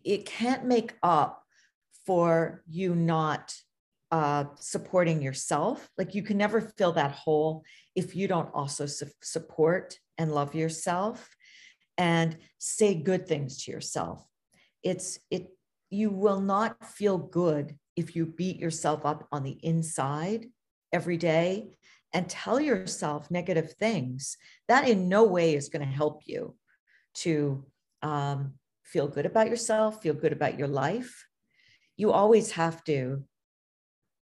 it 0.05 0.27
can't 0.27 0.65
make 0.65 0.95
up 1.03 1.43
for 2.07 2.63
you 2.69 2.95
not 2.95 3.55
uh, 4.13 4.45
supporting 4.59 5.21
yourself. 5.21 5.89
Like 5.99 6.15
you 6.15 6.23
can 6.23 6.39
never 6.39 6.61
fill 6.79 6.93
that 6.93 7.13
hole 7.13 7.65
if 7.95 8.15
you 8.15 8.29
don't 8.29 8.51
also 8.55 8.87
su- 8.87 9.11
support 9.23 9.99
and 10.19 10.33
love 10.33 10.55
yourself 10.55 11.29
and 11.99 12.37
say 12.59 12.95
good 12.95 13.27
things 13.27 13.65
to 13.65 13.73
yourself. 13.73 14.25
It's 14.83 15.19
it 15.31 15.49
you 15.91 16.11
will 16.11 16.41
not 16.41 16.85
feel 16.85 17.19
good 17.19 17.77
if 17.97 18.15
you 18.15 18.27
beat 18.27 18.59
yourself 18.59 19.05
up 19.05 19.27
on 19.33 19.43
the 19.43 19.59
inside 19.63 20.47
every 20.93 21.17
day 21.17 21.77
and 22.17 22.31
tell 22.31 22.59
yourself 22.59 23.31
negative 23.31 23.75
things, 23.75 24.39
that 24.69 24.89
in 24.89 25.07
no 25.07 25.25
way 25.25 25.55
is 25.55 25.69
going 25.69 25.87
to 25.87 25.95
help 25.95 26.23
you 26.25 26.55
to 27.13 27.63
um, 28.01 28.55
feel 28.83 29.07
good 29.07 29.27
about 29.27 29.51
yourself, 29.51 30.01
feel 30.01 30.15
good 30.15 30.33
about 30.33 30.59
your 30.59 30.67
life. 30.67 31.27
You 31.99 32.13
always 32.13 32.53
have 32.53 32.83
to, 32.85 33.23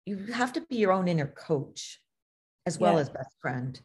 you 0.04 0.16
have 0.26 0.52
to 0.52 0.60
be 0.60 0.76
your 0.76 0.92
own 0.92 1.08
inner 1.08 1.26
coach 1.26 2.02
as 2.66 2.78
well 2.78 2.96
yeah. 2.96 3.00
as 3.00 3.08
best 3.08 3.34
friend. 3.40 3.80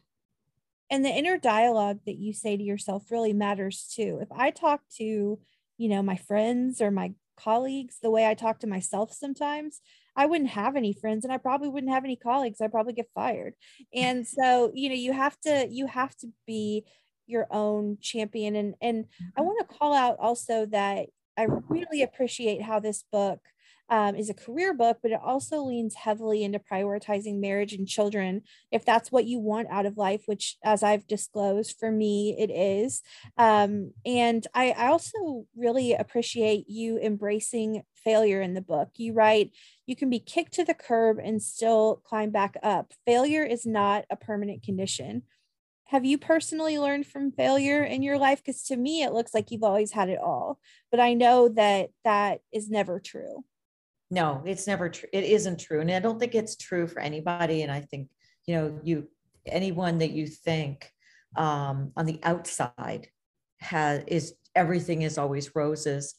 And 0.90 1.02
the 1.02 1.08
inner 1.08 1.38
dialogue 1.38 2.00
that 2.04 2.18
you 2.18 2.34
say 2.34 2.54
to 2.54 2.62
yourself 2.62 3.10
really 3.10 3.32
matters 3.32 3.90
too. 3.96 4.18
If 4.20 4.28
I 4.30 4.50
talk 4.50 4.82
to, 4.98 5.38
you 5.78 5.88
know, 5.88 6.02
my 6.02 6.16
friends 6.16 6.82
or 6.82 6.90
my 6.90 7.14
colleagues 7.36 7.98
the 8.02 8.10
way 8.10 8.26
I 8.26 8.34
talk 8.34 8.60
to 8.60 8.66
myself 8.66 9.12
sometimes, 9.12 9.80
I 10.16 10.26
wouldn't 10.26 10.50
have 10.50 10.76
any 10.76 10.92
friends 10.92 11.24
and 11.24 11.32
I 11.32 11.38
probably 11.38 11.68
wouldn't 11.68 11.92
have 11.92 12.04
any 12.04 12.16
colleagues. 12.16 12.60
I'd 12.60 12.72
probably 12.72 12.94
get 12.94 13.10
fired. 13.14 13.54
And 13.94 14.26
so, 14.38 14.70
you 14.74 14.88
know, 14.88 14.94
you 14.94 15.12
have 15.12 15.38
to 15.40 15.68
you 15.70 15.86
have 15.86 16.16
to 16.18 16.28
be 16.46 16.84
your 17.26 17.46
own 17.50 17.98
champion 18.00 18.56
and 18.56 18.74
and 18.80 19.06
I 19.36 19.40
mm-hmm. 19.40 19.46
want 19.46 19.68
to 19.68 19.76
call 19.76 19.92
out 19.92 20.16
also 20.18 20.66
that 20.66 21.06
I 21.36 21.46
really 21.68 22.02
appreciate 22.02 22.62
how 22.62 22.80
this 22.80 23.04
book 23.12 23.40
um, 23.88 24.16
is 24.16 24.28
a 24.28 24.34
career 24.34 24.74
book, 24.74 24.98
but 25.02 25.12
it 25.12 25.20
also 25.22 25.62
leans 25.62 25.94
heavily 25.94 26.42
into 26.42 26.58
prioritizing 26.58 27.40
marriage 27.40 27.72
and 27.72 27.86
children 27.86 28.42
if 28.72 28.84
that's 28.84 29.12
what 29.12 29.26
you 29.26 29.38
want 29.38 29.68
out 29.70 29.86
of 29.86 29.96
life, 29.96 30.22
which, 30.26 30.56
as 30.64 30.82
I've 30.82 31.06
disclosed, 31.06 31.76
for 31.78 31.90
me, 31.90 32.36
it 32.38 32.50
is. 32.50 33.02
Um, 33.38 33.92
and 34.04 34.46
I, 34.54 34.72
I 34.72 34.86
also 34.88 35.46
really 35.56 35.94
appreciate 35.94 36.68
you 36.68 36.98
embracing 36.98 37.82
failure 37.94 38.40
in 38.40 38.54
the 38.54 38.60
book. 38.60 38.90
You 38.96 39.12
write, 39.12 39.52
you 39.86 39.96
can 39.96 40.10
be 40.10 40.20
kicked 40.20 40.54
to 40.54 40.64
the 40.64 40.74
curb 40.74 41.18
and 41.22 41.42
still 41.42 42.02
climb 42.04 42.30
back 42.30 42.56
up. 42.62 42.92
Failure 43.04 43.44
is 43.44 43.66
not 43.66 44.04
a 44.10 44.16
permanent 44.16 44.62
condition 44.62 45.22
have 45.86 46.04
you 46.04 46.18
personally 46.18 46.78
learned 46.78 47.06
from 47.06 47.30
failure 47.30 47.82
in 47.84 48.02
your 48.02 48.18
life 48.18 48.42
because 48.44 48.62
to 48.64 48.76
me 48.76 49.02
it 49.02 49.12
looks 49.12 49.32
like 49.32 49.50
you've 49.50 49.62
always 49.62 49.92
had 49.92 50.08
it 50.08 50.18
all 50.18 50.58
but 50.90 51.00
i 51.00 51.14
know 51.14 51.48
that 51.48 51.90
that 52.04 52.40
is 52.52 52.68
never 52.68 52.98
true 53.00 53.44
no 54.10 54.42
it's 54.46 54.66
never 54.66 54.88
true 54.88 55.08
it 55.12 55.24
isn't 55.24 55.58
true 55.58 55.80
and 55.80 55.90
i 55.90 55.98
don't 55.98 56.18
think 56.18 56.34
it's 56.34 56.56
true 56.56 56.86
for 56.86 57.00
anybody 57.00 57.62
and 57.62 57.72
i 57.72 57.80
think 57.80 58.08
you 58.46 58.54
know 58.54 58.80
you 58.82 59.08
anyone 59.46 59.98
that 59.98 60.10
you 60.10 60.26
think 60.26 60.90
um, 61.36 61.92
on 61.96 62.06
the 62.06 62.18
outside 62.22 63.08
has 63.60 64.02
is 64.06 64.34
everything 64.54 65.02
is 65.02 65.18
always 65.18 65.54
roses. 65.54 66.14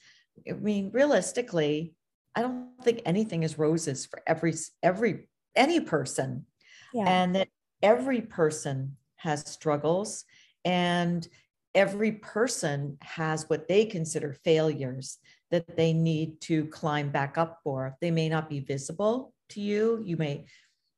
I 0.48 0.54
mean 0.54 0.92
realistically 0.94 1.94
i 2.36 2.42
don't 2.42 2.70
think 2.84 3.02
anything 3.06 3.44
is 3.44 3.58
roses 3.58 4.06
for 4.06 4.22
every 4.28 4.54
every 4.84 5.28
any 5.56 5.80
person. 5.80 6.46
Yeah. 6.94 7.06
and 7.08 7.36
that 7.36 7.50
every 7.84 8.22
person 8.22 8.96
has 9.18 9.50
struggles 9.50 10.24
and 10.64 11.28
every 11.76 12.14
person 12.14 12.98
has 13.02 13.50
what 13.50 13.68
they 13.68 13.86
consider 13.86 14.34
failures 14.44 15.18
that 15.52 15.78
they 15.78 15.94
need 15.94 16.42
to 16.42 16.66
climb 16.66 17.10
back 17.10 17.38
up 17.38 17.60
for. 17.64 17.96
They 18.02 18.12
may 18.12 18.30
not 18.30 18.50
be 18.50 18.60
visible 18.60 19.34
to 19.50 19.62
you. 19.62 20.02
You 20.06 20.18
may, 20.18 20.46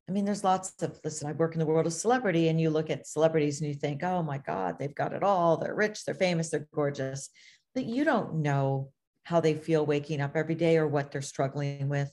I 0.07 0.11
mean, 0.11 0.25
there's 0.25 0.43
lots 0.43 0.73
of, 0.81 0.99
listen, 1.03 1.29
I 1.29 1.33
work 1.33 1.53
in 1.53 1.59
the 1.59 1.65
world 1.65 1.85
of 1.85 1.93
celebrity 1.93 2.49
and 2.49 2.59
you 2.59 2.69
look 2.69 2.89
at 2.89 3.07
celebrities 3.07 3.61
and 3.61 3.69
you 3.69 3.75
think, 3.75 4.03
oh 4.03 4.23
my 4.23 4.39
God, 4.39 4.77
they've 4.79 4.95
got 4.95 5.13
it 5.13 5.23
all. 5.23 5.57
They're 5.57 5.75
rich, 5.75 6.03
they're 6.05 6.15
famous, 6.15 6.49
they're 6.49 6.67
gorgeous. 6.73 7.29
But 7.75 7.85
you 7.85 8.03
don't 8.03 8.41
know 8.41 8.89
how 9.23 9.39
they 9.39 9.53
feel 9.53 9.85
waking 9.85 10.21
up 10.21 10.35
every 10.35 10.55
day 10.55 10.77
or 10.77 10.87
what 10.87 11.11
they're 11.11 11.21
struggling 11.21 11.87
with 11.87 12.11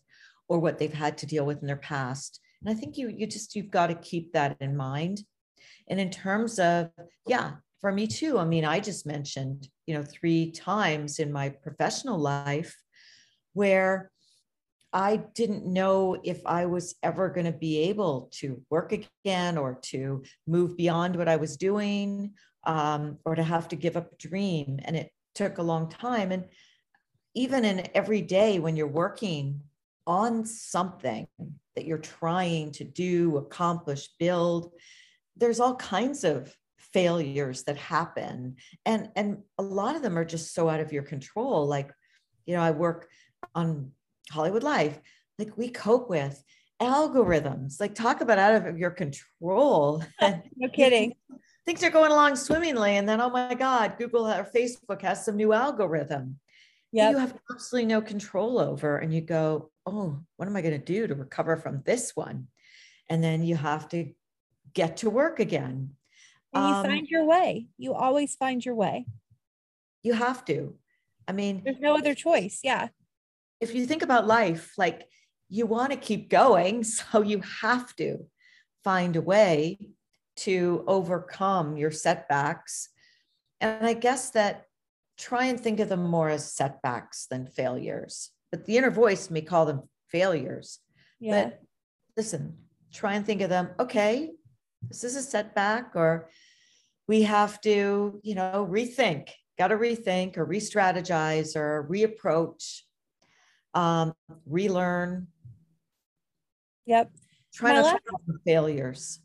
or 0.48 0.58
what 0.58 0.78
they've 0.78 0.92
had 0.92 1.18
to 1.18 1.26
deal 1.26 1.46
with 1.46 1.60
in 1.62 1.66
their 1.66 1.76
past. 1.76 2.40
And 2.60 2.70
I 2.70 2.78
think 2.78 2.98
you 2.98 3.08
you 3.08 3.26
just 3.26 3.54
you've 3.54 3.70
got 3.70 3.86
to 3.88 3.94
keep 3.94 4.32
that 4.32 4.56
in 4.60 4.76
mind. 4.76 5.20
And 5.88 6.00
in 6.00 6.10
terms 6.10 6.58
of, 6.58 6.90
yeah, 7.26 7.52
for 7.80 7.92
me 7.92 8.06
too. 8.06 8.38
I 8.38 8.44
mean, 8.44 8.64
I 8.64 8.80
just 8.80 9.06
mentioned, 9.06 9.68
you 9.86 9.94
know, 9.94 10.02
three 10.02 10.50
times 10.50 11.18
in 11.18 11.32
my 11.32 11.50
professional 11.50 12.18
life 12.18 12.76
where 13.52 14.10
I 14.92 15.16
didn't 15.34 15.66
know 15.66 16.16
if 16.24 16.40
I 16.46 16.66
was 16.66 16.94
ever 17.02 17.28
going 17.28 17.46
to 17.46 17.52
be 17.52 17.80
able 17.90 18.30
to 18.34 18.62
work 18.70 18.92
again 18.92 19.58
or 19.58 19.78
to 19.84 20.22
move 20.46 20.76
beyond 20.76 21.16
what 21.16 21.28
I 21.28 21.36
was 21.36 21.56
doing 21.56 22.32
um, 22.64 23.18
or 23.24 23.34
to 23.34 23.42
have 23.42 23.68
to 23.68 23.76
give 23.76 23.96
up 23.96 24.12
a 24.12 24.16
dream. 24.16 24.80
And 24.84 24.96
it 24.96 25.10
took 25.34 25.58
a 25.58 25.62
long 25.62 25.90
time. 25.90 26.32
And 26.32 26.46
even 27.34 27.64
in 27.64 27.88
every 27.94 28.22
day 28.22 28.58
when 28.58 28.76
you're 28.76 28.86
working 28.86 29.60
on 30.06 30.46
something 30.46 31.26
that 31.74 31.84
you're 31.84 31.98
trying 31.98 32.72
to 32.72 32.84
do, 32.84 33.36
accomplish, 33.36 34.08
build, 34.18 34.72
there's 35.36 35.60
all 35.60 35.76
kinds 35.76 36.24
of 36.24 36.56
failures 36.96 37.64
that 37.64 37.76
happen. 37.76 38.56
And 38.86 39.10
and 39.16 39.42
a 39.58 39.62
lot 39.62 39.96
of 39.96 40.02
them 40.02 40.16
are 40.16 40.24
just 40.24 40.54
so 40.54 40.70
out 40.70 40.80
of 40.80 40.94
your 40.94 41.02
control. 41.02 41.66
Like 41.66 41.90
you 42.46 42.54
know 42.56 42.62
i 42.62 42.70
work 42.70 43.08
on 43.54 43.92
hollywood 44.30 44.62
life. 44.62 44.98
Like 45.38 45.58
we 45.58 45.68
cope 45.68 46.08
with 46.08 46.42
algorithms. 46.80 47.78
Like 47.80 47.94
talk 47.94 48.22
about 48.22 48.38
out 48.38 48.66
of 48.66 48.78
your 48.78 48.92
control. 49.02 50.02
No 50.56 50.70
kidding. 50.70 51.14
Things 51.66 51.84
are 51.84 51.90
going 51.90 52.12
along 52.12 52.36
swimmingly 52.36 52.96
and 52.96 53.06
then 53.06 53.20
oh 53.20 53.28
my 53.28 53.54
god 53.54 53.98
google 53.98 54.26
or 54.26 54.48
facebook 54.56 55.02
has 55.02 55.22
some 55.24 55.36
new 55.36 55.52
algorithm 55.52 56.38
yeah 56.92 57.10
you 57.10 57.18
have 57.18 57.34
absolutely 57.52 57.88
no 57.94 58.00
control 58.00 58.58
over. 58.58 58.96
And 58.96 59.12
you 59.12 59.20
go 59.20 59.70
oh 59.84 60.18
what 60.36 60.48
am 60.48 60.56
i 60.56 60.62
going 60.62 60.80
to 60.80 60.92
do 60.94 61.06
to 61.06 61.14
recover 61.14 61.58
from 61.58 61.82
this 61.84 62.16
one? 62.16 62.48
And 63.10 63.22
then 63.22 63.44
you 63.44 63.56
have 63.56 63.86
to 63.90 64.14
get 64.72 64.96
to 64.98 65.10
work 65.10 65.40
again 65.40 65.96
and 66.56 66.68
you 66.68 66.74
um, 66.74 66.86
find 66.86 67.08
your 67.08 67.24
way. 67.24 67.66
You 67.78 67.94
always 67.94 68.34
find 68.34 68.64
your 68.64 68.74
way. 68.74 69.06
You 70.02 70.14
have 70.14 70.44
to. 70.46 70.74
I 71.28 71.32
mean, 71.32 71.62
there's 71.64 71.80
no 71.80 71.96
other 71.96 72.14
choice. 72.14 72.60
Yeah. 72.62 72.88
If 73.60 73.74
you 73.74 73.86
think 73.86 74.02
about 74.02 74.26
life, 74.26 74.72
like 74.76 75.08
you 75.48 75.66
want 75.66 75.92
to 75.92 75.98
keep 75.98 76.28
going, 76.28 76.84
so 76.98 77.22
you 77.22 77.42
have 77.60 77.94
to 77.96 78.26
find 78.84 79.16
a 79.16 79.20
way 79.20 79.78
to 80.36 80.84
overcome 80.86 81.76
your 81.76 81.90
setbacks. 81.90 82.88
And 83.60 83.86
I 83.86 83.94
guess 83.94 84.30
that 84.30 84.66
try 85.16 85.46
and 85.46 85.58
think 85.58 85.80
of 85.80 85.88
them 85.88 86.04
more 86.04 86.28
as 86.28 86.52
setbacks 86.52 87.26
than 87.26 87.46
failures. 87.46 88.30
But 88.50 88.66
the 88.66 88.76
inner 88.76 88.90
voice 88.90 89.30
may 89.30 89.40
call 89.40 89.66
them 89.66 89.82
failures. 90.08 90.78
Yeah. 91.18 91.44
But 91.44 91.62
listen, 92.16 92.58
try 92.92 93.14
and 93.14 93.24
think 93.24 93.40
of 93.40 93.48
them, 93.48 93.70
okay, 93.80 94.30
is 94.90 95.00
this 95.00 95.16
is 95.16 95.26
a 95.26 95.30
setback 95.30 95.92
or 95.94 96.28
we 97.08 97.22
have 97.22 97.60
to 97.62 98.20
you 98.22 98.34
know 98.34 98.66
rethink 98.70 99.28
got 99.58 99.68
to 99.68 99.76
rethink 99.76 100.36
or 100.36 100.44
re-strategize 100.44 101.56
or 101.56 101.86
reapproach 101.90 102.82
um, 103.72 104.14
relearn. 104.46 105.28
Yep. 106.86 107.10
Try 107.54 107.70
My 107.70 107.76
not 107.80 107.84
last- 107.84 108.02
to 108.28 108.38
failures. 108.44 109.20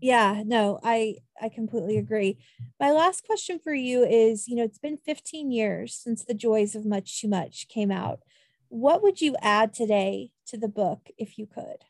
Yeah 0.00 0.42
no 0.44 0.80
i 0.82 1.16
i 1.40 1.48
completely 1.48 1.96
agree. 1.98 2.38
My 2.80 2.90
last 2.92 3.24
question 3.24 3.58
for 3.58 3.72
you 3.74 4.04
is 4.04 4.48
you 4.48 4.56
know 4.56 4.64
it's 4.64 4.78
been 4.78 4.96
15 4.98 5.50
years 5.50 5.94
since 5.94 6.24
the 6.24 6.34
joys 6.34 6.74
of 6.74 6.84
much 6.84 7.20
too 7.20 7.28
much 7.28 7.68
came 7.68 7.90
out. 7.90 8.20
What 8.68 9.02
would 9.02 9.20
you 9.20 9.36
add 9.40 9.72
today 9.72 10.30
to 10.48 10.56
the 10.58 10.68
book 10.68 11.08
if 11.18 11.38
you 11.38 11.46
could? 11.46 11.84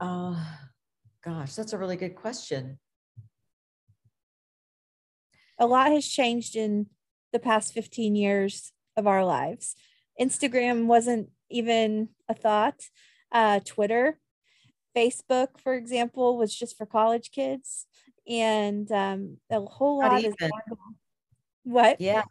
Uh 0.00 0.36
Gosh, 1.22 1.54
that's 1.54 1.74
a 1.74 1.78
really 1.78 1.96
good 1.96 2.16
question. 2.16 2.78
A 5.60 5.66
lot 5.66 5.92
has 5.92 6.08
changed 6.08 6.56
in 6.56 6.86
the 7.32 7.38
past 7.38 7.72
15 7.72 8.16
years 8.16 8.72
of 8.96 9.06
our 9.06 9.24
lives. 9.24 9.76
Instagram 10.20 10.86
wasn't 10.86 11.28
even 11.50 12.08
a 12.28 12.34
thought. 12.34 12.80
Uh, 13.30 13.60
Twitter, 13.64 14.18
Facebook, 14.96 15.60
for 15.62 15.74
example, 15.74 16.36
was 16.36 16.54
just 16.54 16.76
for 16.76 16.86
college 16.86 17.30
kids. 17.30 17.86
And 18.28 18.90
um, 18.90 19.36
a 19.50 19.60
whole 19.60 20.00
Not 20.00 20.12
lot 20.12 20.20
even. 20.20 20.34
is. 20.40 20.50
What? 21.62 22.00
Yeah. 22.00 22.22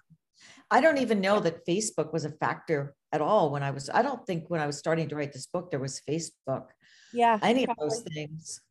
I 0.71 0.81
don't 0.81 0.97
even 0.97 1.21
know 1.21 1.39
that 1.39 1.65
Facebook 1.65 2.11
was 2.11 2.25
a 2.25 2.31
factor 2.31 2.95
at 3.11 3.21
all 3.21 3.51
when 3.51 3.63
I 3.63 3.71
was, 3.71 3.89
I 3.91 4.01
don't 4.01 4.25
think 4.25 4.49
when 4.49 4.61
I 4.61 4.67
was 4.67 4.77
starting 4.77 5.07
to 5.09 5.15
write 5.15 5.33
this 5.33 5.47
book, 5.47 5.71
there 5.71 5.79
was 5.79 6.01
Facebook. 6.07 6.67
Yeah. 7.13 7.39
Any 7.41 7.65
probably. 7.65 7.85
of 7.85 7.89
those 7.89 8.01
things. 8.01 8.61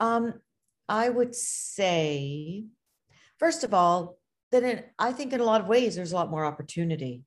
Um, 0.00 0.34
I 0.88 1.08
would 1.08 1.34
say, 1.34 2.64
first 3.40 3.64
of 3.64 3.74
all, 3.74 4.18
then 4.52 4.64
in, 4.64 4.84
I 4.98 5.12
think 5.12 5.32
in 5.32 5.40
a 5.40 5.44
lot 5.44 5.60
of 5.60 5.66
ways 5.66 5.96
there's 5.96 6.12
a 6.12 6.14
lot 6.14 6.30
more 6.30 6.44
opportunity 6.44 7.24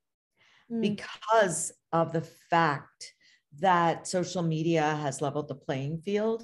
mm. 0.71 0.81
because 0.81 1.73
of 1.91 2.13
the 2.13 2.21
fact 2.49 3.13
that 3.59 4.07
social 4.07 4.41
media 4.41 4.95
has 5.01 5.21
leveled 5.21 5.47
the 5.49 5.55
playing 5.55 5.99
field 5.99 6.43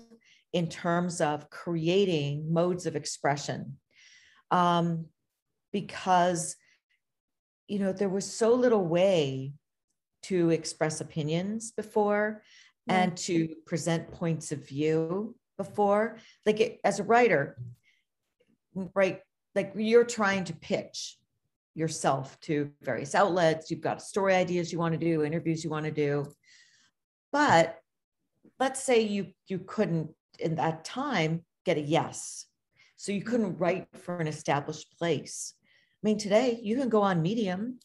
in 0.51 0.67
terms 0.67 1.21
of 1.21 1.49
creating 1.49 2.51
modes 2.51 2.85
of 2.85 2.95
expression. 2.95 3.77
Um, 4.51 5.05
because, 5.71 6.55
you 7.67 7.79
know, 7.79 7.93
there 7.93 8.09
was 8.09 8.25
so 8.25 8.53
little 8.53 8.83
way 8.83 9.53
to 10.23 10.49
express 10.49 10.99
opinions 10.99 11.71
before 11.71 12.41
mm. 12.89 12.93
and 12.93 13.15
to 13.15 13.49
present 13.65 14.11
points 14.11 14.51
of 14.51 14.67
view 14.67 15.35
before 15.57 16.17
like 16.45 16.59
it, 16.59 16.79
as 16.83 16.99
a 16.99 17.03
writer 17.03 17.57
right 18.95 19.19
like 19.59 19.73
you're 19.75 20.05
trying 20.05 20.45
to 20.45 20.53
pitch 20.53 21.17
yourself 21.75 22.39
to 22.39 22.71
various 22.81 23.13
outlets. 23.13 23.69
You've 23.69 23.81
got 23.81 24.01
story 24.01 24.33
ideas 24.33 24.71
you 24.71 24.79
want 24.79 24.93
to 24.93 25.05
do 25.05 25.23
interviews 25.23 25.65
you 25.65 25.69
want 25.69 25.85
to 25.85 25.91
do. 25.91 26.31
But 27.33 27.77
let's 28.57 28.81
say 28.81 29.01
you 29.01 29.27
you 29.49 29.59
couldn't 29.59 30.11
in 30.39 30.55
that 30.55 30.85
time 30.85 31.43
get 31.65 31.77
a 31.77 31.81
yes. 31.81 32.45
So 32.95 33.11
you 33.11 33.21
couldn't 33.21 33.57
write 33.57 33.87
for 34.05 34.17
an 34.19 34.27
established 34.27 34.97
place. 34.97 35.53
I 35.67 36.01
mean 36.07 36.17
today 36.17 36.57
you 36.63 36.77
can 36.77 36.87
go 36.87 37.01
on 37.01 37.21
medium 37.21 37.79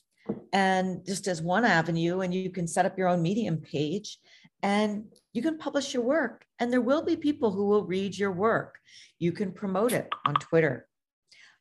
and 0.52 1.04
just 1.04 1.26
as 1.26 1.42
one 1.42 1.64
avenue 1.64 2.20
and 2.20 2.32
you 2.32 2.50
can 2.50 2.68
set 2.68 2.86
up 2.86 2.96
your 2.96 3.08
own 3.08 3.20
medium 3.20 3.56
page 3.58 4.18
and 4.62 5.06
you 5.32 5.42
can 5.42 5.58
publish 5.58 5.92
your 5.92 6.04
work. 6.04 6.44
And 6.60 6.72
there 6.72 6.88
will 6.88 7.02
be 7.02 7.16
people 7.16 7.50
who 7.50 7.66
will 7.66 7.84
read 7.84 8.16
your 8.16 8.30
work. 8.30 8.78
You 9.18 9.32
can 9.32 9.50
promote 9.50 9.92
it 9.92 10.08
on 10.24 10.34
twitter 10.34 10.86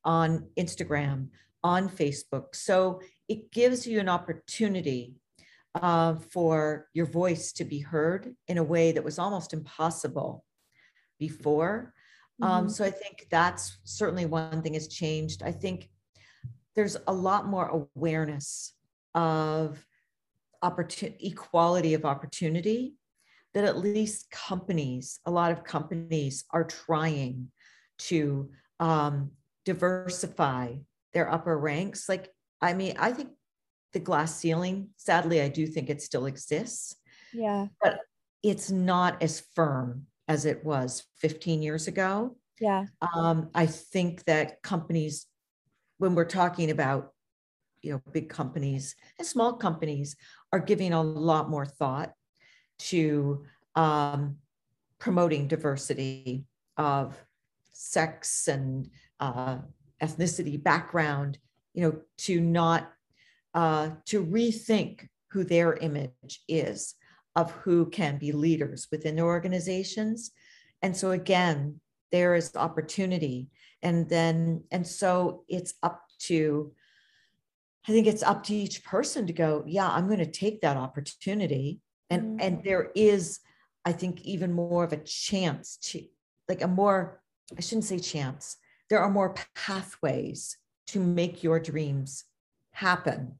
on 0.06 0.48
instagram 0.58 1.28
on 1.64 1.90
facebook. 1.90 2.56
So 2.56 3.02
it 3.28 3.52
gives 3.52 3.88
you 3.88 4.00
an 4.00 4.10
opportunity 4.10 5.16
uh, 5.76 6.16
for 6.16 6.88
your 6.94 7.06
voice 7.06 7.52
to 7.54 7.66
be 7.66 7.80
heard 7.80 8.36
in 8.48 8.58
a 8.58 8.64
way 8.64 8.92
that 8.92 9.04
was 9.04 9.18
almost 9.18 9.54
impossible 9.54 10.44
before. 11.20 11.94
Um, 12.42 12.50
mm-hmm. 12.50 12.58
um, 12.66 12.70
so 12.70 12.84
i 12.84 12.92
think 12.92 13.28
that's 13.30 13.78
certainly 13.84 14.26
one 14.26 14.62
thing 14.62 14.74
has 14.74 14.88
changed. 14.88 15.42
I 15.44 15.52
think 15.52 15.90
there's 16.76 16.98
a 17.08 17.14
lot 17.14 17.48
more 17.48 17.88
awareness 17.96 18.74
of 19.16 19.86
opportunity 20.62 21.28
equality 21.28 21.94
of 21.94 22.06
opportunity 22.06 22.96
that 23.54 23.64
at 23.64 23.78
least 23.78 24.32
companies, 24.32 25.20
a 25.26 25.32
lot 25.32 25.52
of 25.52 25.64
companies 25.64 26.46
are 26.50 26.64
trying 26.64 27.52
to 28.00 28.50
um, 28.80 29.30
diversify 29.66 30.76
their 31.14 31.32
upper 31.32 31.58
ranks. 31.58 32.10
Like, 32.10 32.30
I 32.62 32.74
mean, 32.74 32.96
I 32.98 33.12
think 33.12 33.30
the 33.94 34.00
glass 34.00 34.36
ceiling, 34.36 34.90
sadly, 34.98 35.42
I 35.42 35.50
do 35.50 35.68
think 35.68 35.90
it 35.90 36.02
still 36.02 36.26
exists. 36.26 36.96
Yeah. 37.34 37.68
But 37.82 38.00
it's 38.42 38.70
not 38.70 39.22
as 39.22 39.44
firm 39.56 40.08
as 40.28 40.46
it 40.46 40.64
was 40.64 41.04
15 41.18 41.62
years 41.62 41.88
ago. 41.88 42.36
Yeah. 42.60 42.86
Um, 43.16 43.50
I 43.54 43.66
think 43.66 44.26
that 44.26 44.62
companies, 44.62 45.28
when 45.98 46.16
we're 46.16 46.26
talking 46.26 46.72
about, 46.72 47.12
you 47.82 47.92
know, 47.92 48.02
big 48.12 48.30
companies 48.30 48.96
and 49.18 49.28
small 49.28 49.54
companies, 49.54 50.16
are 50.52 50.60
giving 50.60 50.94
a 50.94 51.02
lot 51.02 51.50
more 51.50 51.66
thought 51.66 52.14
to 52.80 53.46
um, 53.76 54.38
promoting 55.00 55.48
diversity 55.48 56.46
of 56.78 57.18
sex 57.74 58.48
and 58.48 58.90
uh, 59.20 59.58
ethnicity 60.02 60.62
background, 60.62 61.38
you 61.74 61.84
know, 61.84 61.96
to 62.18 62.40
not 62.42 62.92
uh, 63.54 63.90
to 64.06 64.24
rethink 64.24 65.08
who 65.32 65.44
their 65.44 65.74
image 65.74 66.42
is 66.48 66.96
of 67.36 67.52
who 67.52 67.90
can 67.90 68.18
be 68.18 68.32
leaders 68.32 68.88
within 68.92 69.16
their 69.16 69.26
organizations. 69.26 70.32
And 70.82 70.96
so 70.96 71.12
again, 71.12 71.80
there 72.12 72.36
is 72.36 72.56
opportunity. 72.56 73.48
And 73.82 74.08
then, 74.08 74.64
and 74.72 74.86
so 74.86 75.44
it's 75.48 75.74
up 75.82 76.04
to, 76.20 76.72
I 77.88 77.92
think 77.92 78.08
it's 78.08 78.24
up 78.24 78.44
to 78.44 78.56
each 78.56 78.84
person 78.84 79.28
to 79.28 79.34
go, 79.34 79.64
yeah, 79.66 79.90
I'm 79.90 80.08
going 80.08 80.20
to 80.20 80.26
take 80.26 80.62
that 80.62 80.78
opportunity. 80.78 81.80
And 82.10 82.22
mm-hmm. 82.22 82.38
and 82.40 82.64
there 82.64 82.92
is, 82.96 83.40
I 83.84 83.92
think, 83.92 84.22
even 84.22 84.54
more 84.54 84.84
of 84.84 84.94
a 84.94 84.98
chance 84.98 85.78
to 85.84 86.04
like 86.48 86.62
a 86.62 86.68
more, 86.68 87.22
I 87.58 87.62
shouldn't 87.62 87.86
say 87.86 88.00
chance. 88.00 88.58
There 88.90 89.00
are 89.00 89.10
more 89.10 89.36
pathways 89.56 90.58
to 90.88 91.00
make 91.00 91.44
your 91.44 91.60
dreams 91.60 92.26
happen 92.72 93.40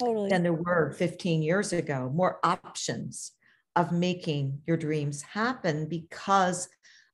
totally. 0.00 0.28
than 0.28 0.42
there 0.42 0.52
were 0.52 0.90
15 0.90 1.42
years 1.42 1.72
ago, 1.72 2.10
more 2.14 2.38
options 2.44 3.32
of 3.76 3.92
making 3.92 4.60
your 4.66 4.76
dreams 4.76 5.22
happen 5.22 5.86
because 5.86 6.68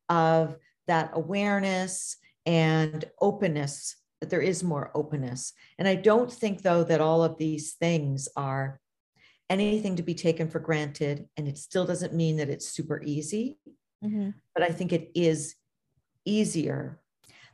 of 0.09 0.57
that 0.87 1.11
awareness 1.15 2.17
and 2.47 3.05
openness 3.21 3.97
that 4.21 4.29
there 4.29 4.41
is 4.41 4.63
more 4.63 4.91
openness 4.95 5.53
and 5.79 5.87
i 5.89 5.95
don't 5.95 6.33
think 6.33 6.63
though 6.63 6.85
that 6.85 7.01
all 7.01 7.23
of 7.23 7.39
these 7.39 7.75
things 7.75 8.29
are 8.37 8.81
anything 9.49 9.97
to 9.97 10.03
be 10.03 10.15
taken 10.15 10.49
for 10.49 10.59
granted 10.59 11.27
and 11.37 11.49
it 11.49 11.57
still 11.59 11.87
doesn't 11.87 12.15
mean 12.15 12.37
that 12.37 12.49
it's 12.49 12.69
super 12.69 13.03
easy 13.03 13.59
mm-hmm. 14.05 14.31
but 14.55 14.63
i 14.63 14.69
think 14.69 14.93
it 14.93 15.11
is 15.15 15.55
easier 16.25 17.00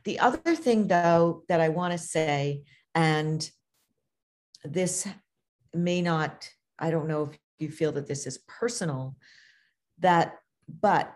the 0.07 0.19
other 0.19 0.55
thing 0.55 0.87
though 0.87 1.43
that 1.49 1.59
i 1.59 1.69
want 1.69 1.91
to 1.91 1.97
say 1.97 2.63
and 2.95 3.51
this 4.63 5.07
may 5.73 6.01
not, 6.01 6.49
I 6.79 6.91
don't 6.91 7.07
know 7.07 7.23
if 7.23 7.37
you 7.59 7.69
feel 7.69 7.91
that 7.93 8.07
this 8.07 8.27
is 8.27 8.39
personal, 8.47 9.15
that, 9.99 10.35
but 10.67 11.13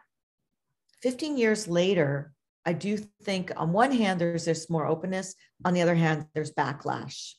15 1.02 1.38
years 1.38 1.68
later, 1.68 2.34
I 2.66 2.74
do 2.74 2.98
think 3.24 3.52
on 3.56 3.72
one 3.72 3.92
hand, 3.92 4.22
there's 4.22 4.46
this 4.46 4.70
more 4.70 4.86
openness. 4.86 5.34
On 5.66 5.74
the 5.74 5.82
other 5.82 5.96
hand, 5.96 6.28
there's 6.34 6.54
backlash. 6.54 7.34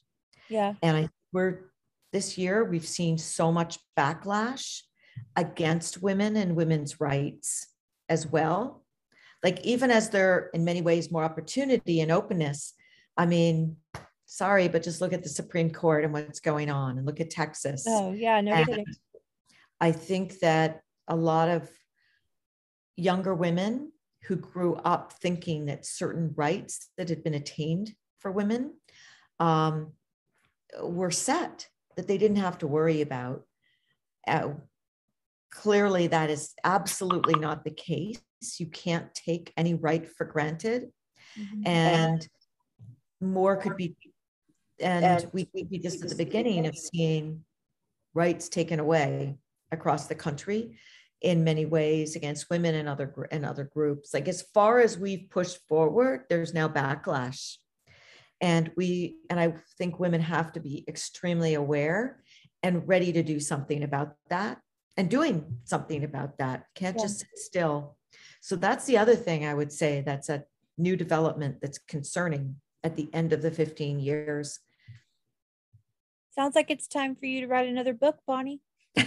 Yeah. 0.48 0.74
And 0.82 0.96
I 0.96 1.08
we're 1.32 1.70
this 2.12 2.36
year 2.36 2.64
we've 2.64 2.86
seen 2.86 3.16
so 3.16 3.50
much 3.50 3.78
backlash 3.96 4.80
against 5.36 6.02
women 6.02 6.36
and 6.36 6.56
women's 6.56 7.00
rights 7.00 7.68
as 8.08 8.26
well. 8.26 8.81
Like 9.42 9.60
even 9.64 9.90
as 9.90 10.10
there 10.10 10.50
in 10.54 10.64
many 10.64 10.82
ways 10.82 11.10
more 11.10 11.24
opportunity 11.24 12.00
and 12.00 12.12
openness, 12.12 12.74
I 13.16 13.26
mean, 13.26 13.76
sorry, 14.26 14.68
but 14.68 14.82
just 14.82 15.00
look 15.00 15.12
at 15.12 15.22
the 15.22 15.28
Supreme 15.28 15.70
Court 15.70 16.04
and 16.04 16.12
what's 16.12 16.40
going 16.40 16.70
on 16.70 16.96
and 16.96 17.06
look 17.06 17.20
at 17.20 17.30
Texas. 17.30 17.84
Oh, 17.86 18.12
yeah, 18.12 18.40
no 18.40 18.64
kidding. 18.64 18.86
I 19.80 19.92
think 19.92 20.38
that 20.38 20.82
a 21.08 21.16
lot 21.16 21.48
of 21.48 21.68
younger 22.96 23.34
women 23.34 23.92
who 24.24 24.36
grew 24.36 24.76
up 24.76 25.12
thinking 25.14 25.66
that 25.66 25.84
certain 25.84 26.32
rights 26.36 26.88
that 26.96 27.08
had 27.08 27.24
been 27.24 27.34
attained 27.34 27.92
for 28.20 28.30
women 28.30 28.74
um, 29.40 29.92
were 30.80 31.10
set, 31.10 31.68
that 31.96 32.06
they 32.06 32.16
didn't 32.16 32.36
have 32.36 32.58
to 32.58 32.66
worry 32.66 33.00
about. 33.00 33.42
Uh, 34.26 34.50
clearly, 35.50 36.06
that 36.06 36.30
is 36.30 36.54
absolutely 36.62 37.34
not 37.34 37.64
the 37.64 37.70
case. 37.70 38.20
You 38.58 38.66
can't 38.66 39.12
take 39.14 39.52
any 39.56 39.74
right 39.74 40.08
for 40.08 40.24
granted. 40.24 40.90
Mm-hmm. 41.38 41.66
And 41.66 42.28
more 43.20 43.56
could 43.56 43.76
be 43.76 43.96
and, 44.80 45.04
and 45.04 45.30
we 45.32 45.44
could 45.44 45.70
be 45.70 45.78
just 45.78 46.02
at 46.02 46.10
the 46.10 46.16
beginning 46.16 46.66
of 46.66 46.76
seeing 46.76 47.44
rights 48.14 48.48
taken 48.48 48.80
away 48.80 49.36
across 49.70 50.06
the 50.06 50.14
country 50.14 50.76
in 51.20 51.44
many 51.44 51.64
ways 51.64 52.16
against 52.16 52.50
women 52.50 52.74
and 52.74 52.88
other 52.88 53.28
and 53.30 53.46
other 53.46 53.64
groups 53.64 54.12
like 54.12 54.28
as 54.28 54.42
far 54.54 54.80
as 54.80 54.98
we've 54.98 55.30
pushed 55.30 55.58
forward 55.68 56.24
there's 56.28 56.52
now 56.52 56.68
backlash 56.68 57.56
and 58.40 58.70
we 58.76 59.16
and 59.30 59.38
i 59.38 59.54
think 59.78 60.00
women 60.00 60.20
have 60.20 60.52
to 60.52 60.60
be 60.60 60.84
extremely 60.88 61.54
aware 61.54 62.22
and 62.62 62.86
ready 62.88 63.12
to 63.12 63.22
do 63.22 63.38
something 63.38 63.84
about 63.84 64.14
that 64.30 64.58
and 64.96 65.08
doing 65.08 65.58
something 65.64 66.02
about 66.02 66.38
that 66.38 66.64
can't 66.74 66.96
yeah. 66.96 67.04
just 67.04 67.20
sit 67.20 67.28
still 67.34 67.96
so 68.42 68.54
that's 68.56 68.84
the 68.84 68.98
other 68.98 69.16
thing 69.16 69.46
i 69.46 69.54
would 69.54 69.72
say 69.72 70.02
that's 70.02 70.28
a 70.28 70.44
new 70.76 70.96
development 70.96 71.56
that's 71.62 71.78
concerning 71.78 72.56
at 72.84 72.96
the 72.96 73.08
end 73.14 73.32
of 73.32 73.40
the 73.40 73.50
15 73.50 73.98
years 74.00 74.60
Sounds 76.34 76.56
like 76.56 76.70
it's 76.70 76.86
time 76.86 77.14
for 77.14 77.26
you 77.26 77.42
to 77.42 77.46
write 77.46 77.68
another 77.68 77.92
book, 77.92 78.16
Bonnie. 78.26 78.60
we 78.96 79.06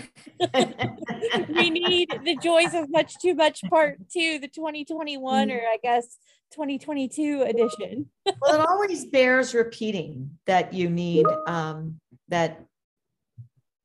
need 1.70 2.10
the 2.24 2.38
joys 2.42 2.74
of 2.76 2.90
much 2.90 3.16
too 3.20 3.34
much 3.34 3.62
part 3.64 3.98
two, 4.12 4.38
the 4.40 4.48
2021 4.48 5.52
or 5.52 5.56
I 5.56 5.78
guess 5.82 6.18
2022 6.54 7.42
edition. 7.42 8.12
well, 8.42 8.62
it 8.62 8.68
always 8.68 9.06
bears 9.06 9.56
repeating 9.56 10.38
that 10.46 10.74
you 10.74 10.90
need 10.90 11.26
um, 11.48 12.00
that 12.28 12.64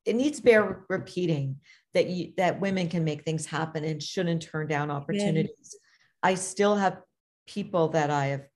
it 0.05 0.17
needs 0.17 0.41
bear 0.41 0.85
repeating 0.91 1.57
that 1.95 2.09
you 2.09 2.33
that 2.37 2.61
women 2.61 2.89
can 2.89 3.05
make 3.05 3.25
things 3.25 3.47
happen 3.47 3.85
and 3.85 4.03
shouldn't 4.03 4.43
turn 4.43 4.67
down 4.67 4.91
opportunities. 4.91 5.77
I 6.23 6.35
still 6.35 6.77
have 6.77 6.99
people 7.47 7.89
that 7.89 8.11
I 8.11 8.27
have 8.27 8.47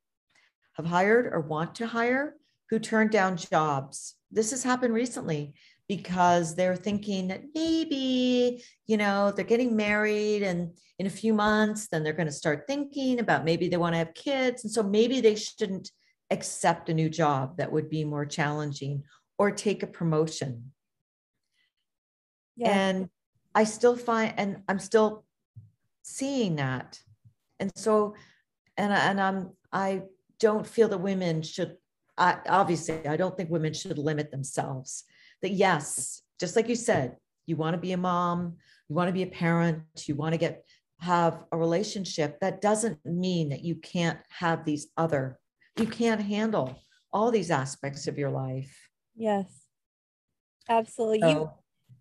have 0.74 0.86
hired 0.86 1.26
or 1.32 1.40
want 1.40 1.76
to 1.76 1.86
hire 1.86 2.34
who 2.70 2.78
turn 2.78 3.08
down 3.08 3.36
jobs 3.36 4.16
this 4.34 4.50
has 4.50 4.62
happened 4.62 4.92
recently 4.92 5.54
because 5.88 6.54
they're 6.54 6.76
thinking 6.76 7.28
that 7.28 7.42
maybe, 7.54 8.62
you 8.86 8.96
know, 8.96 9.30
they're 9.30 9.44
getting 9.44 9.76
married 9.76 10.42
and 10.42 10.76
in 10.98 11.06
a 11.06 11.10
few 11.10 11.32
months, 11.32 11.88
then 11.88 12.02
they're 12.02 12.12
going 12.12 12.26
to 12.26 12.32
start 12.32 12.64
thinking 12.66 13.20
about 13.20 13.44
maybe 13.44 13.68
they 13.68 13.76
want 13.76 13.94
to 13.94 13.98
have 13.98 14.14
kids. 14.14 14.64
And 14.64 14.72
so 14.72 14.82
maybe 14.82 15.20
they 15.20 15.34
shouldn't 15.34 15.90
accept 16.30 16.88
a 16.88 16.94
new 16.94 17.08
job 17.08 17.58
that 17.58 17.70
would 17.70 17.88
be 17.88 18.04
more 18.04 18.26
challenging 18.26 19.04
or 19.38 19.50
take 19.50 19.82
a 19.82 19.88
promotion. 19.88 20.72
Yeah. 22.56 22.70
And 22.70 23.08
I 23.54 23.64
still 23.64 23.96
find, 23.96 24.34
and 24.36 24.62
I'm 24.68 24.78
still 24.78 25.24
seeing 26.02 26.56
that. 26.56 27.00
And 27.60 27.70
so, 27.76 28.14
and, 28.76 28.92
and 28.92 29.20
I'm, 29.20 29.50
I 29.72 30.02
don't 30.40 30.66
feel 30.66 30.88
that 30.88 30.98
women 30.98 31.42
should 31.42 31.76
I, 32.16 32.38
obviously, 32.48 33.06
I 33.06 33.16
don't 33.16 33.36
think 33.36 33.50
women 33.50 33.72
should 33.72 33.98
limit 33.98 34.30
themselves. 34.30 35.04
That 35.42 35.50
yes, 35.50 36.22
just 36.38 36.56
like 36.56 36.68
you 36.68 36.76
said, 36.76 37.16
you 37.46 37.56
want 37.56 37.74
to 37.74 37.80
be 37.80 37.92
a 37.92 37.96
mom, 37.96 38.56
you 38.88 38.94
want 38.94 39.08
to 39.08 39.12
be 39.12 39.22
a 39.22 39.26
parent, 39.26 39.82
you 40.06 40.14
want 40.14 40.32
to 40.32 40.38
get 40.38 40.64
have 41.00 41.42
a 41.52 41.56
relationship. 41.56 42.40
That 42.40 42.60
doesn't 42.60 43.04
mean 43.04 43.48
that 43.50 43.64
you 43.64 43.74
can't 43.76 44.20
have 44.30 44.64
these 44.64 44.88
other, 44.96 45.38
you 45.78 45.86
can't 45.86 46.20
handle 46.20 46.78
all 47.12 47.30
these 47.30 47.50
aspects 47.50 48.06
of 48.06 48.16
your 48.16 48.30
life. 48.30 48.88
Yes, 49.16 49.64
absolutely. 50.68 51.20
So, 51.20 51.28
you, 51.28 51.50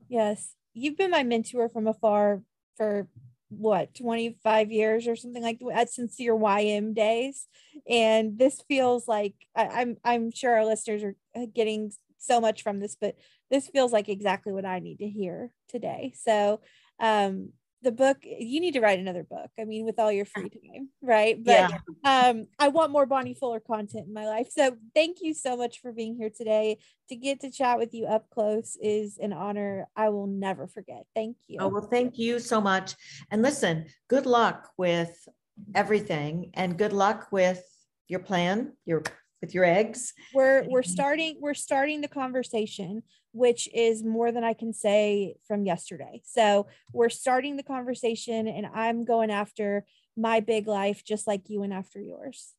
yes, 0.09 0.53
you've 0.73 0.97
been 0.97 1.11
my 1.11 1.23
mentor 1.23 1.69
from 1.69 1.87
afar 1.87 2.41
for 2.77 3.07
what 3.49 3.93
25 3.93 4.71
years 4.71 5.07
or 5.07 5.15
something 5.15 5.43
like 5.43 5.59
that 5.69 5.89
since 5.89 6.19
your 6.19 6.37
YM 6.37 6.93
days. 6.93 7.47
And 7.87 8.37
this 8.37 8.61
feels 8.67 9.07
like 9.07 9.35
I, 9.55 9.67
I'm 9.67 9.97
I'm 10.03 10.31
sure 10.31 10.55
our 10.55 10.65
listeners 10.65 11.03
are 11.03 11.45
getting 11.53 11.91
so 12.17 12.39
much 12.39 12.63
from 12.63 12.79
this 12.79 12.95
but 12.95 13.15
this 13.51 13.67
feels 13.67 13.91
like 13.91 14.07
exactly 14.07 14.53
what 14.53 14.65
I 14.65 14.79
need 14.79 14.97
to 14.99 15.09
hear 15.09 15.51
today. 15.69 16.13
So 16.15 16.61
um 16.99 17.49
the 17.83 17.91
book 17.91 18.17
you 18.23 18.59
need 18.59 18.73
to 18.73 18.81
write 18.81 18.99
another 18.99 19.23
book 19.23 19.49
i 19.59 19.65
mean 19.65 19.85
with 19.85 19.99
all 19.99 20.11
your 20.11 20.25
free 20.25 20.49
time 20.49 20.89
right? 21.03 21.43
But 21.43 21.71
yeah. 22.03 22.29
um 22.29 22.47
i 22.57 22.69
want 22.69 22.91
more 22.91 23.05
bonnie 23.05 23.33
fuller 23.33 23.59
content 23.59 24.07
in 24.07 24.13
my 24.13 24.25
life. 24.25 24.47
So 24.49 24.77
thank 24.95 25.17
you 25.21 25.33
so 25.33 25.55
much 25.57 25.81
for 25.81 25.91
being 25.91 26.15
here 26.15 26.31
today. 26.35 26.79
To 27.09 27.15
get 27.15 27.41
to 27.41 27.51
chat 27.51 27.77
with 27.77 27.93
you 27.93 28.05
up 28.05 28.29
close 28.29 28.77
is 28.81 29.17
an 29.17 29.33
honor 29.33 29.87
i 29.95 30.09
will 30.09 30.27
never 30.27 30.67
forget. 30.67 31.05
Thank 31.13 31.37
you. 31.47 31.59
Oh 31.59 31.67
well 31.67 31.87
thank 31.89 32.17
you 32.17 32.39
so 32.39 32.61
much. 32.61 32.95
And 33.29 33.41
listen 33.41 33.85
good 34.07 34.25
luck 34.25 34.71
with 34.77 35.27
everything 35.75 36.51
and 36.55 36.77
good 36.77 36.93
luck 36.93 37.27
with 37.31 37.63
your 38.07 38.19
plan 38.19 38.73
your 38.85 39.03
with 39.43 39.53
your 39.53 39.65
eggs 39.65 40.13
we're 40.33 40.63
we're 40.69 40.81
starting 40.81 41.35
we're 41.41 41.53
starting 41.53 41.99
the 41.99 42.07
conversation 42.07 43.03
which 43.33 43.67
is 43.73 44.03
more 44.03 44.31
than 44.31 44.43
I 44.43 44.53
can 44.53 44.73
say 44.73 45.35
from 45.47 45.65
yesterday. 45.65 46.21
So 46.23 46.67
we're 46.93 47.09
starting 47.09 47.57
the 47.57 47.63
conversation, 47.63 48.47
and 48.47 48.67
I'm 48.73 49.03
going 49.05 49.31
after 49.31 49.85
my 50.15 50.39
big 50.39 50.67
life 50.67 51.03
just 51.03 51.27
like 51.27 51.49
you 51.49 51.59
went 51.59 51.73
after 51.73 51.99
yours. 51.99 52.53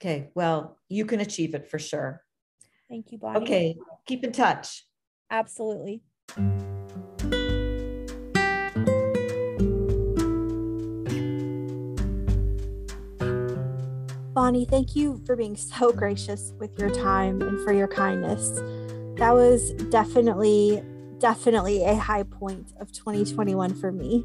Okay. 0.00 0.30
Well, 0.34 0.78
you 0.88 1.06
can 1.06 1.20
achieve 1.20 1.54
it 1.54 1.68
for 1.70 1.78
sure. 1.78 2.22
Thank 2.88 3.12
you, 3.12 3.18
Bonnie. 3.18 3.40
Okay. 3.42 3.76
Keep 4.06 4.24
in 4.24 4.32
touch. 4.32 4.84
Absolutely. 5.30 6.02
Bonnie, 14.40 14.64
thank 14.64 14.96
you 14.96 15.20
for 15.26 15.36
being 15.36 15.54
so 15.54 15.92
gracious 15.92 16.54
with 16.58 16.78
your 16.78 16.88
time 16.88 17.42
and 17.42 17.62
for 17.62 17.74
your 17.74 17.86
kindness. 17.86 18.48
That 19.18 19.34
was 19.34 19.74
definitely, 19.90 20.82
definitely 21.18 21.84
a 21.84 21.94
high 21.94 22.22
point 22.22 22.72
of 22.80 22.90
2021 22.90 23.74
for 23.74 23.92
me. 23.92 24.24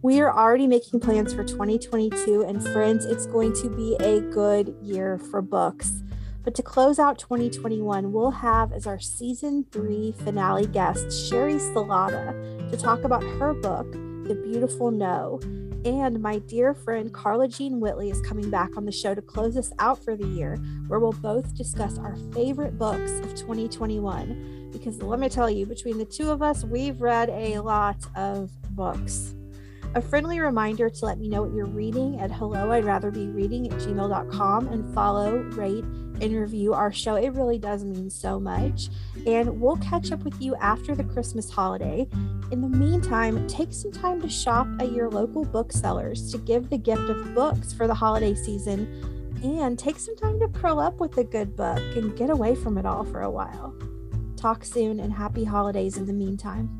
We 0.00 0.22
are 0.22 0.34
already 0.34 0.66
making 0.66 1.00
plans 1.00 1.34
for 1.34 1.44
2022, 1.44 2.44
and 2.44 2.66
friends, 2.68 3.04
it's 3.04 3.26
going 3.26 3.52
to 3.56 3.68
be 3.68 3.94
a 4.00 4.22
good 4.22 4.74
year 4.80 5.18
for 5.18 5.42
books. 5.42 6.02
But 6.42 6.54
to 6.54 6.62
close 6.62 6.98
out 6.98 7.18
2021, 7.18 8.10
we'll 8.10 8.30
have 8.30 8.72
as 8.72 8.86
our 8.86 8.98
season 8.98 9.66
three 9.70 10.14
finale 10.24 10.66
guest 10.66 11.08
Sheri 11.08 11.60
Salata 11.74 12.70
to 12.70 12.76
talk 12.78 13.04
about 13.04 13.22
her 13.22 13.52
book, 13.52 13.92
The 13.92 14.40
Beautiful 14.42 14.90
No. 14.90 15.40
And 15.84 16.22
my 16.22 16.38
dear 16.38 16.72
friend 16.72 17.12
Carla 17.12 17.46
Jean 17.46 17.78
Whitley 17.78 18.10
is 18.10 18.20
coming 18.22 18.48
back 18.48 18.76
on 18.76 18.86
the 18.86 18.92
show 18.92 19.14
to 19.14 19.20
close 19.20 19.56
us 19.56 19.70
out 19.78 20.02
for 20.02 20.16
the 20.16 20.26
year, 20.26 20.56
where 20.86 20.98
we'll 20.98 21.12
both 21.12 21.54
discuss 21.54 21.98
our 21.98 22.16
favorite 22.32 22.78
books 22.78 23.10
of 23.20 23.34
2021. 23.34 24.70
Because 24.72 25.02
let 25.02 25.20
me 25.20 25.28
tell 25.28 25.50
you, 25.50 25.66
between 25.66 25.98
the 25.98 26.06
two 26.06 26.30
of 26.30 26.40
us, 26.40 26.64
we've 26.64 27.02
read 27.02 27.28
a 27.28 27.58
lot 27.58 27.98
of 28.16 28.50
books. 28.70 29.34
A 29.94 30.00
friendly 30.00 30.40
reminder 30.40 30.88
to 30.88 31.04
let 31.04 31.18
me 31.18 31.28
know 31.28 31.42
what 31.42 31.54
you're 31.54 31.66
reading 31.66 32.18
at 32.18 32.32
hello, 32.32 32.72
I'd 32.72 32.84
rather 32.84 33.10
be 33.10 33.28
reading 33.28 33.70
at 33.70 33.78
gmail.com 33.78 34.68
and 34.68 34.94
follow, 34.94 35.36
rate, 35.36 35.84
and 36.20 36.34
review 36.34 36.74
our 36.74 36.92
show. 36.92 37.14
It 37.16 37.30
really 37.30 37.58
does 37.58 37.84
mean 37.84 38.10
so 38.10 38.38
much. 38.38 38.88
And 39.26 39.60
we'll 39.60 39.76
catch 39.76 40.12
up 40.12 40.24
with 40.24 40.40
you 40.40 40.54
after 40.56 40.94
the 40.94 41.04
Christmas 41.04 41.50
holiday. 41.50 42.06
In 42.50 42.60
the 42.60 42.68
meantime, 42.68 43.46
take 43.46 43.72
some 43.72 43.92
time 43.92 44.20
to 44.22 44.28
shop 44.28 44.66
at 44.80 44.92
your 44.92 45.10
local 45.10 45.44
booksellers 45.44 46.30
to 46.32 46.38
give 46.38 46.70
the 46.70 46.78
gift 46.78 47.08
of 47.08 47.34
books 47.34 47.72
for 47.72 47.86
the 47.86 47.94
holiday 47.94 48.34
season. 48.34 49.10
And 49.42 49.78
take 49.78 49.98
some 49.98 50.16
time 50.16 50.40
to 50.40 50.48
curl 50.48 50.80
up 50.80 51.00
with 51.00 51.18
a 51.18 51.24
good 51.24 51.54
book 51.54 51.82
and 51.96 52.16
get 52.16 52.30
away 52.30 52.54
from 52.54 52.78
it 52.78 52.86
all 52.86 53.04
for 53.04 53.20
a 53.20 53.30
while. 53.30 53.74
Talk 54.36 54.64
soon 54.64 55.00
and 55.00 55.12
happy 55.12 55.44
holidays 55.44 55.96
in 55.96 56.06
the 56.06 56.12
meantime. 56.12 56.70